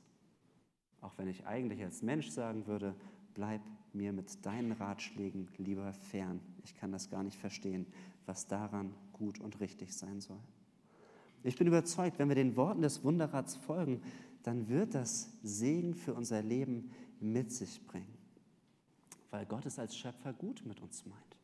Auch 1.02 1.18
wenn 1.18 1.28
ich 1.28 1.48
eigentlich 1.48 1.82
als 1.84 2.02
Mensch 2.02 2.30
sagen 2.30 2.68
würde, 2.68 2.96
bleib 3.34 3.62
mir 3.94 4.14
mit 4.14 4.46
deinen 4.46 4.72
Ratschlägen 4.72 5.48
lieber 5.58 5.94
fern. 5.94 6.40
Ich 6.64 6.76
kann 6.76 6.92
das 6.92 7.10
gar 7.10 7.24
nicht 7.24 7.38
verstehen, 7.38 7.86
was 8.26 8.48
daran 8.48 8.94
gut 9.14 9.40
und 9.40 9.60
richtig 9.60 9.94
sein 9.94 10.22
soll. 10.22 10.40
Ich 11.44 11.56
bin 11.56 11.68
überzeugt, 11.68 12.20
wenn 12.20 12.28
wir 12.28 12.36
den 12.36 12.56
Worten 12.56 12.82
des 12.82 13.04
Wunderrats 13.04 13.56
folgen, 13.56 14.02
dann 14.44 14.68
wird 14.68 14.94
das 14.94 15.30
Segen 15.44 15.94
für 15.94 16.14
unser 16.14 16.42
Leben 16.42 16.92
mit 17.20 17.52
sich 17.52 17.86
bringen. 17.88 18.18
Weil 19.32 19.46
Gott 19.46 19.66
es 19.66 19.80
als 19.80 19.96
Schöpfer 19.96 20.34
gut 20.34 20.66
mit 20.66 20.82
uns 20.82 21.06
meint. 21.06 21.38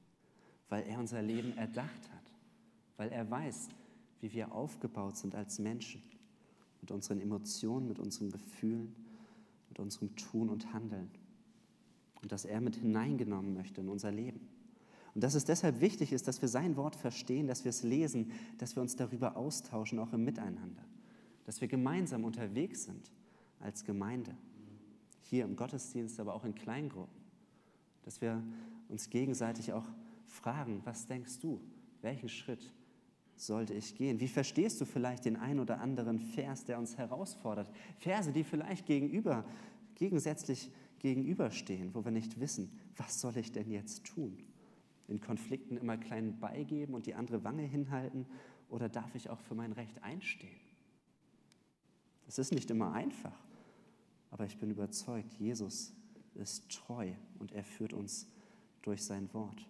Weil 0.69 0.83
er 0.87 0.99
unser 0.99 1.21
Leben 1.21 1.55
erdacht 1.57 2.11
hat. 2.11 2.33
Weil 2.97 3.09
er 3.09 3.29
weiß, 3.29 3.69
wie 4.21 4.33
wir 4.33 4.51
aufgebaut 4.51 5.17
sind 5.17 5.35
als 5.35 5.59
Menschen. 5.59 6.01
Mit 6.81 6.91
unseren 6.91 7.21
Emotionen, 7.21 7.87
mit 7.87 7.99
unseren 7.99 8.31
Gefühlen, 8.31 8.95
mit 9.69 9.79
unserem 9.79 10.15
Tun 10.15 10.49
und 10.49 10.73
Handeln. 10.73 11.09
Und 12.21 12.31
dass 12.31 12.45
er 12.45 12.61
mit 12.61 12.75
hineingenommen 12.75 13.53
möchte 13.53 13.81
in 13.81 13.89
unser 13.89 14.11
Leben. 14.11 14.47
Und 15.15 15.23
dass 15.23 15.33
es 15.33 15.45
deshalb 15.45 15.79
wichtig 15.79 16.11
ist, 16.11 16.27
dass 16.27 16.41
wir 16.41 16.49
sein 16.49 16.75
Wort 16.75 16.95
verstehen, 16.95 17.47
dass 17.47 17.63
wir 17.63 17.69
es 17.69 17.83
lesen, 17.83 18.31
dass 18.57 18.75
wir 18.75 18.81
uns 18.81 18.97
darüber 18.97 19.37
austauschen, 19.37 19.97
auch 19.97 20.11
im 20.11 20.25
Miteinander. 20.25 20.83
Dass 21.45 21.61
wir 21.61 21.69
gemeinsam 21.69 22.25
unterwegs 22.25 22.83
sind 22.83 23.11
als 23.61 23.85
Gemeinde. 23.85 24.35
Hier 25.21 25.45
im 25.45 25.55
Gottesdienst, 25.55 26.19
aber 26.19 26.33
auch 26.33 26.43
in 26.43 26.53
Kleingruppen. 26.53 27.15
Dass 28.03 28.19
wir 28.19 28.43
uns 28.89 29.09
gegenseitig 29.09 29.71
auch 29.71 29.85
fragen, 30.25 30.81
was 30.83 31.07
denkst 31.07 31.39
du? 31.39 31.61
Welchen 32.01 32.29
Schritt 32.29 32.73
sollte 33.37 33.73
ich 33.73 33.95
gehen? 33.95 34.19
Wie 34.19 34.27
verstehst 34.27 34.79
du 34.81 34.85
vielleicht 34.85 35.25
den 35.25 35.37
ein 35.37 35.59
oder 35.59 35.79
anderen 35.79 36.19
Vers, 36.19 36.65
der 36.65 36.77
uns 36.77 36.97
herausfordert? 36.97 37.71
Verse, 37.99 38.31
die 38.31 38.43
vielleicht 38.43 38.85
gegenüber, 38.85 39.45
gegensätzlich 39.95 40.71
gegenüberstehen, 41.05 41.93
wo 41.93 42.03
wir 42.03 42.11
nicht 42.11 42.39
wissen, 42.39 42.71
was 42.97 43.21
soll 43.21 43.37
ich 43.37 43.51
denn 43.51 43.69
jetzt 43.69 44.05
tun? 44.05 44.37
in 45.07 45.21
Konflikten 45.21 45.77
immer 45.77 45.97
klein 45.97 46.39
beigeben 46.39 46.93
und 46.93 47.05
die 47.05 47.15
andere 47.15 47.43
Wange 47.43 47.63
hinhalten 47.63 48.25
oder 48.69 48.89
darf 48.89 49.13
ich 49.15 49.29
auch 49.29 49.39
für 49.39 49.55
mein 49.55 49.71
Recht 49.71 50.03
einstehen? 50.03 50.59
Es 52.27 52.39
ist 52.39 52.51
nicht 52.51 52.71
immer 52.71 52.93
einfach, 52.93 53.37
aber 54.31 54.45
ich 54.45 54.57
bin 54.57 54.71
überzeugt, 54.71 55.33
Jesus 55.35 55.93
ist 56.33 56.69
treu 56.71 57.11
und 57.39 57.51
er 57.51 57.63
führt 57.63 57.93
uns 57.93 58.27
durch 58.81 59.03
sein 59.03 59.31
Wort. 59.33 59.69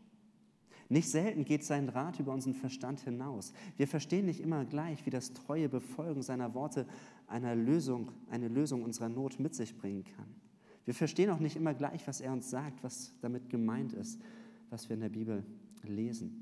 Nicht 0.87 1.09
selten 1.09 1.45
geht 1.45 1.63
sein 1.63 1.89
Rat 1.89 2.19
über 2.19 2.31
unseren 2.31 2.53
Verstand 2.53 3.01
hinaus. 3.01 3.53
Wir 3.75 3.87
verstehen 3.87 4.27
nicht 4.27 4.39
immer 4.39 4.65
gleich, 4.65 5.05
wie 5.05 5.09
das 5.09 5.33
treue 5.33 5.67
Befolgen 5.67 6.21
seiner 6.21 6.53
Worte 6.53 6.87
einer 7.27 7.55
Lösung, 7.55 8.11
eine 8.29 8.47
Lösung 8.47 8.83
unserer 8.83 9.09
Not 9.09 9.39
mit 9.39 9.55
sich 9.55 9.75
bringen 9.75 10.05
kann. 10.15 10.44
Wir 10.85 10.93
verstehen 10.93 11.29
auch 11.31 11.39
nicht 11.39 11.55
immer 11.55 11.73
gleich, 11.73 12.07
was 12.07 12.21
er 12.21 12.31
uns 12.31 12.49
sagt, 12.49 12.83
was 12.83 13.13
damit 13.21 13.49
gemeint 13.49 13.93
ist, 13.93 14.21
was 14.69 14.87
wir 14.87 14.93
in 14.93 15.01
der 15.01 15.09
Bibel 15.09 15.43
lesen. 15.83 16.41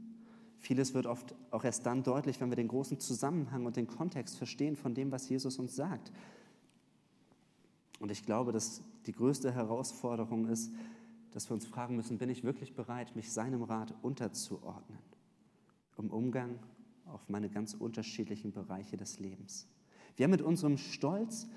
Vieles 0.60 0.94
wird 0.94 1.08
oft 1.08 1.36
auch 1.52 1.64
erst 1.64 1.86
dann 1.86 2.04
deutlich, 2.04 2.40
wenn 2.40 2.50
wir 2.50 2.56
den 2.56 2.68
großen 2.68 3.00
Zusammenhang 3.00 3.66
und 3.66 3.76
den 3.76 3.88
Kontext 3.88 4.38
verstehen 4.38 4.76
von 4.76 4.94
dem, 4.94 5.12
was 5.12 5.28
Jesus 5.28 5.60
uns 5.60 5.76
sagt. 5.76 6.12
Und 8.00 8.12
ich 8.12 8.26
glaube, 8.26 8.52
dass 8.52 8.82
die 9.06 9.12
größte 9.14 9.54
Herausforderung 9.54 10.48
ist, 10.48 10.72
dass 11.32 11.50
wir 11.50 11.54
uns 11.54 11.66
fragen 11.66 11.96
müssen, 11.96 12.18
bin 12.18 12.30
ich 12.30 12.44
wirklich 12.44 12.76
bereit, 12.76 13.16
mich 13.16 13.32
seinem 13.32 13.64
Rat 13.64 13.94
unterzuordnen, 14.02 15.00
im 15.98 16.10
Umgang 16.10 16.60
auf 17.06 17.28
meine 17.28 17.50
ganz 17.50 17.74
unterschiedlichen 17.74 18.52
Bereiche 18.52 18.98
des 18.98 19.20
Lebens. 19.20 19.68
Wir 20.16 20.26
haben 20.26 20.32
mit 20.32 20.42
unserem 20.42 20.78
Stolz, 20.78 21.48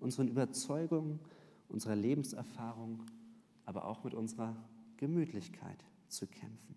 unseren 0.00 0.28
Überzeugungen, 0.28 1.20
unserer 1.68 1.96
Lebenserfahrung, 1.96 3.02
aber 3.64 3.86
auch 3.86 4.04
mit 4.04 4.14
unserer 4.14 4.56
Gemütlichkeit 4.96 5.84
zu 6.08 6.26
kämpfen. 6.26 6.76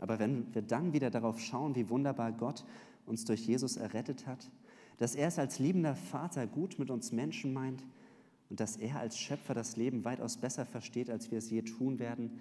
Aber 0.00 0.18
wenn 0.18 0.54
wir 0.54 0.62
dann 0.62 0.92
wieder 0.92 1.10
darauf 1.10 1.40
schauen, 1.40 1.74
wie 1.74 1.88
wunderbar 1.88 2.32
Gott 2.32 2.64
uns 3.06 3.24
durch 3.24 3.46
Jesus 3.46 3.76
errettet 3.76 4.26
hat, 4.26 4.50
dass 4.98 5.14
er 5.14 5.28
es 5.28 5.38
als 5.38 5.58
liebender 5.58 5.94
Vater 5.94 6.46
gut 6.46 6.78
mit 6.78 6.90
uns 6.90 7.12
Menschen 7.12 7.52
meint 7.52 7.84
und 8.50 8.60
dass 8.60 8.76
er 8.76 8.98
als 8.98 9.18
Schöpfer 9.18 9.54
das 9.54 9.76
Leben 9.76 10.04
weitaus 10.04 10.36
besser 10.36 10.64
versteht, 10.64 11.10
als 11.10 11.30
wir 11.30 11.38
es 11.38 11.50
je 11.50 11.62
tun 11.62 11.98
werden, 11.98 12.40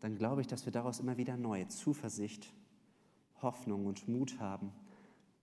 dann 0.00 0.16
glaube 0.16 0.40
ich, 0.40 0.46
dass 0.46 0.66
wir 0.66 0.72
daraus 0.72 1.00
immer 1.00 1.16
wieder 1.16 1.36
neue 1.36 1.68
Zuversicht, 1.68 2.52
Hoffnung 3.42 3.86
und 3.86 4.08
Mut 4.08 4.38
haben, 4.38 4.72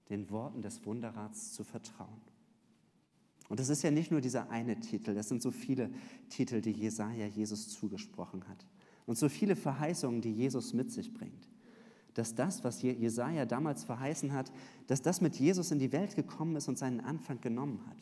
den 0.10 0.30
Worten 0.30 0.62
des 0.62 0.86
Wunderrats 0.86 1.54
zu 1.54 1.64
vertrauen. 1.64 2.22
Und 3.50 3.60
es 3.60 3.70
ist 3.70 3.84
ja 3.84 3.92
nicht 3.92 4.12
nur 4.12 4.22
dieser 4.22 4.50
eine 4.50 4.80
Titel, 4.80 5.12
es 5.18 5.30
sind 5.30 5.42
so 5.42 5.52
viele 5.52 5.90
Titel, 6.30 6.62
die 6.62 6.72
Jesaja 6.72 7.28
Jesus 7.28 7.70
zugesprochen 7.70 8.48
hat. 8.48 8.66
Und 9.06 9.18
so 9.18 9.28
viele 9.30 9.56
Verheißungen, 9.56 10.22
die 10.22 10.32
Jesus 10.32 10.74
mit 10.74 10.92
sich 10.92 11.14
bringt. 11.14 11.50
Dass 12.14 12.36
das, 12.36 12.64
was 12.64 12.82
Jesaja 12.82 13.46
damals 13.46 13.84
verheißen 13.84 14.32
hat, 14.34 14.52
dass 14.88 15.02
das 15.02 15.20
mit 15.20 15.36
Jesus 15.36 15.72
in 15.72 15.80
die 15.80 15.92
Welt 15.92 16.16
gekommen 16.16 16.56
ist 16.56 16.68
und 16.68 16.78
seinen 16.78 17.02
Anfang 17.02 17.42
genommen 17.42 17.86
hat. 17.88 17.98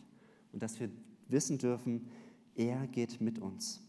Und 0.52 0.62
dass 0.62 0.80
wir 0.80 0.90
wissen 1.28 1.58
dürfen, 1.58 2.08
er 2.56 2.88
geht 2.88 3.22
mit 3.22 3.40
uns. 3.40 3.82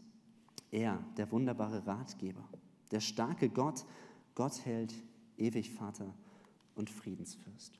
Er, 0.71 1.05
der 1.17 1.31
wunderbare 1.31 1.87
Ratgeber, 1.87 2.49
der 2.93 3.01
starke 3.01 3.51
Gott, 3.51 3.85
Gott 4.35 4.65
hält, 4.65 4.95
ewig 5.37 5.71
Vater 5.71 6.15
und 6.75 6.89
Friedensfürst. 6.89 7.79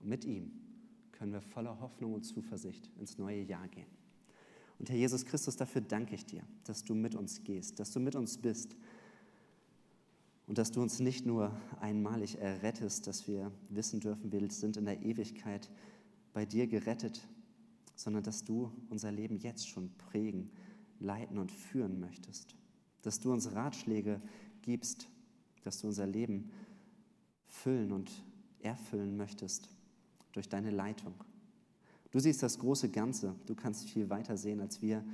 Mit 0.00 0.24
ihm 0.24 0.50
können 1.18 1.32
wir 1.32 1.40
voller 1.40 1.80
Hoffnung 1.80 2.14
und 2.14 2.22
Zuversicht 2.22 2.90
ins 2.98 3.18
neue 3.18 3.42
Jahr 3.42 3.66
gehen. 3.68 3.88
Und 4.78 4.88
Herr 4.88 4.96
Jesus 4.96 5.24
Christus, 5.24 5.56
dafür 5.56 5.80
danke 5.80 6.14
ich 6.14 6.24
dir, 6.24 6.44
dass 6.64 6.84
du 6.84 6.94
mit 6.94 7.16
uns 7.16 7.42
gehst, 7.42 7.80
dass 7.80 7.90
du 7.90 7.98
mit 7.98 8.14
uns 8.14 8.38
bist 8.38 8.76
und 10.46 10.58
dass 10.58 10.70
du 10.70 10.80
uns 10.80 11.00
nicht 11.00 11.26
nur 11.26 11.52
einmalig 11.80 12.38
errettest, 12.38 13.08
dass 13.08 13.26
wir 13.26 13.50
wissen 13.68 13.98
dürfen, 13.98 14.30
wir 14.30 14.48
sind 14.50 14.76
in 14.76 14.84
der 14.84 15.02
Ewigkeit 15.02 15.68
bei 16.32 16.46
dir 16.46 16.68
gerettet, 16.68 17.26
sondern 17.96 18.22
dass 18.22 18.44
du 18.44 18.70
unser 18.88 19.10
Leben 19.10 19.38
jetzt 19.38 19.68
schon 19.68 19.90
prägen, 19.98 20.50
leiten 21.00 21.38
und 21.38 21.50
führen 21.50 21.98
möchtest. 21.98 22.54
Dass 23.02 23.18
du 23.18 23.32
uns 23.32 23.52
Ratschläge 23.52 24.22
gibst, 24.62 25.08
dass 25.64 25.80
du 25.80 25.88
unser 25.88 26.06
Leben 26.06 26.52
füllen 27.48 27.90
und 27.90 28.08
erfüllen 28.60 29.16
möchtest 29.16 29.68
durch 30.32 30.48
deine 30.48 30.70
Leitung. 30.70 31.14
Du 32.10 32.18
siehst 32.18 32.42
das 32.42 32.58
große 32.58 32.90
Ganze. 32.90 33.34
Du 33.46 33.54
kannst 33.54 33.88
viel 33.88 34.08
weiter 34.08 34.36
sehen, 34.36 34.60
als 34.60 34.80
wir 34.80 35.04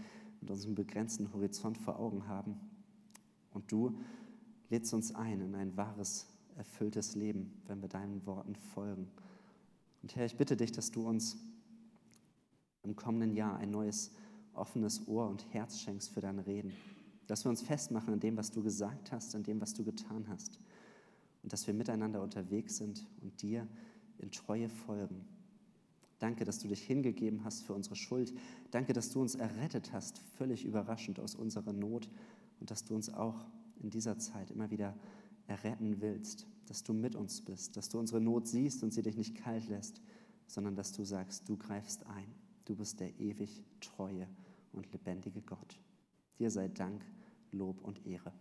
mit 0.41 0.51
unserem 0.51 0.75
begrenzten 0.75 1.33
Horizont 1.33 1.79
vor 1.79 1.99
Augen 1.99 2.29
haben. 2.29 2.61
Und 3.53 3.71
du 3.73 3.99
lädst 4.71 4.93
uns 4.95 5.15
ein 5.15 5.41
in 5.41 5.55
ein 5.55 5.77
wahres, 5.77 6.27
erfülltes 6.57 7.15
Leben, 7.15 7.53
wenn 7.67 7.81
wir 7.81 7.89
deinen 7.89 8.25
Worten 8.27 8.55
folgen. 8.55 9.09
Und 10.03 10.15
Herr, 10.17 10.27
ich 10.27 10.37
bitte 10.37 10.57
dich, 10.57 10.71
dass 10.71 10.91
du 10.91 11.07
uns 11.09 11.37
im 12.83 12.95
kommenden 12.95 13.35
Jahr 13.35 13.57
ein 13.57 13.71
neues 13.71 14.13
offenes 14.53 15.09
Ohr 15.09 15.29
und 15.29 15.53
Herz 15.53 15.81
schenkst 15.81 16.11
für 16.11 16.21
dein 16.21 16.39
Reden. 16.39 16.73
Dass 17.27 17.45
wir 17.45 17.51
uns 17.51 17.63
festmachen 17.63 18.13
an 18.13 18.21
dem, 18.21 18.37
was 18.37 18.51
du 18.51 18.63
gesagt 18.63 19.11
hast, 19.11 19.35
an 19.35 19.43
dem, 19.43 19.61
was 19.61 19.73
du 19.73 19.83
getan 19.83 20.27
hast. 20.29 20.59
Und 21.43 21.53
dass 21.53 21.67
wir 21.67 21.75
miteinander 21.75 22.23
unterwegs 22.23 22.77
sind 22.77 23.07
und 23.23 23.41
dir 23.43 23.67
in 24.19 24.31
Treue 24.31 24.69
folgen. 24.69 25.25
Danke, 26.19 26.45
dass 26.45 26.59
du 26.59 26.69
dich 26.69 26.83
hingegeben 26.83 27.45
hast 27.45 27.65
für 27.65 27.75
unsere 27.75 27.97
Schuld. 27.97 28.33
Danke, 28.71 28.93
dass 28.93 29.11
du 29.11 29.21
uns 29.21 29.35
errettet 29.35 29.93
hast, 29.93 30.19
völlig 30.39 30.65
überraschend 30.65 31.21
aus 31.21 31.35
unserer 31.35 31.73
Not. 31.73 32.09
Und 32.61 32.71
dass 32.71 32.85
du 32.85 32.95
uns 32.95 33.13
auch 33.13 33.47
in 33.83 33.91
dieser 33.91 34.19
Zeit 34.19 34.51
immer 34.51 34.71
wieder 34.71 34.97
erretten 35.47 36.01
willst. 36.01 36.47
Dass 36.67 36.83
du 36.83 36.95
mit 36.95 37.15
uns 37.15 37.43
bist, 37.43 37.77
dass 37.77 37.89
du 37.89 37.99
unsere 37.99 38.21
Not 38.21 38.49
siehst 38.49 38.83
und 38.83 38.93
sie 38.93 39.03
dich 39.03 39.17
nicht 39.17 39.35
kalt 39.35 39.69
lässt, 39.69 40.01
sondern 40.47 40.77
dass 40.77 40.93
du 40.93 41.05
sagst, 41.05 41.49
du 41.49 41.57
greifst 41.57 42.07
ein. 42.07 42.33
Du 42.65 42.75
bist 42.75 43.01
der 43.01 43.19
ewig 43.21 43.63
treue 43.81 44.27
und 44.73 44.91
lebendige 44.93 45.43
Gott. 45.43 45.79
Dir 46.39 46.51
sei 46.51 46.69
Dank, 46.69 47.05
Lob 47.53 47.83
und 47.83 48.07
Ehre. 48.07 48.33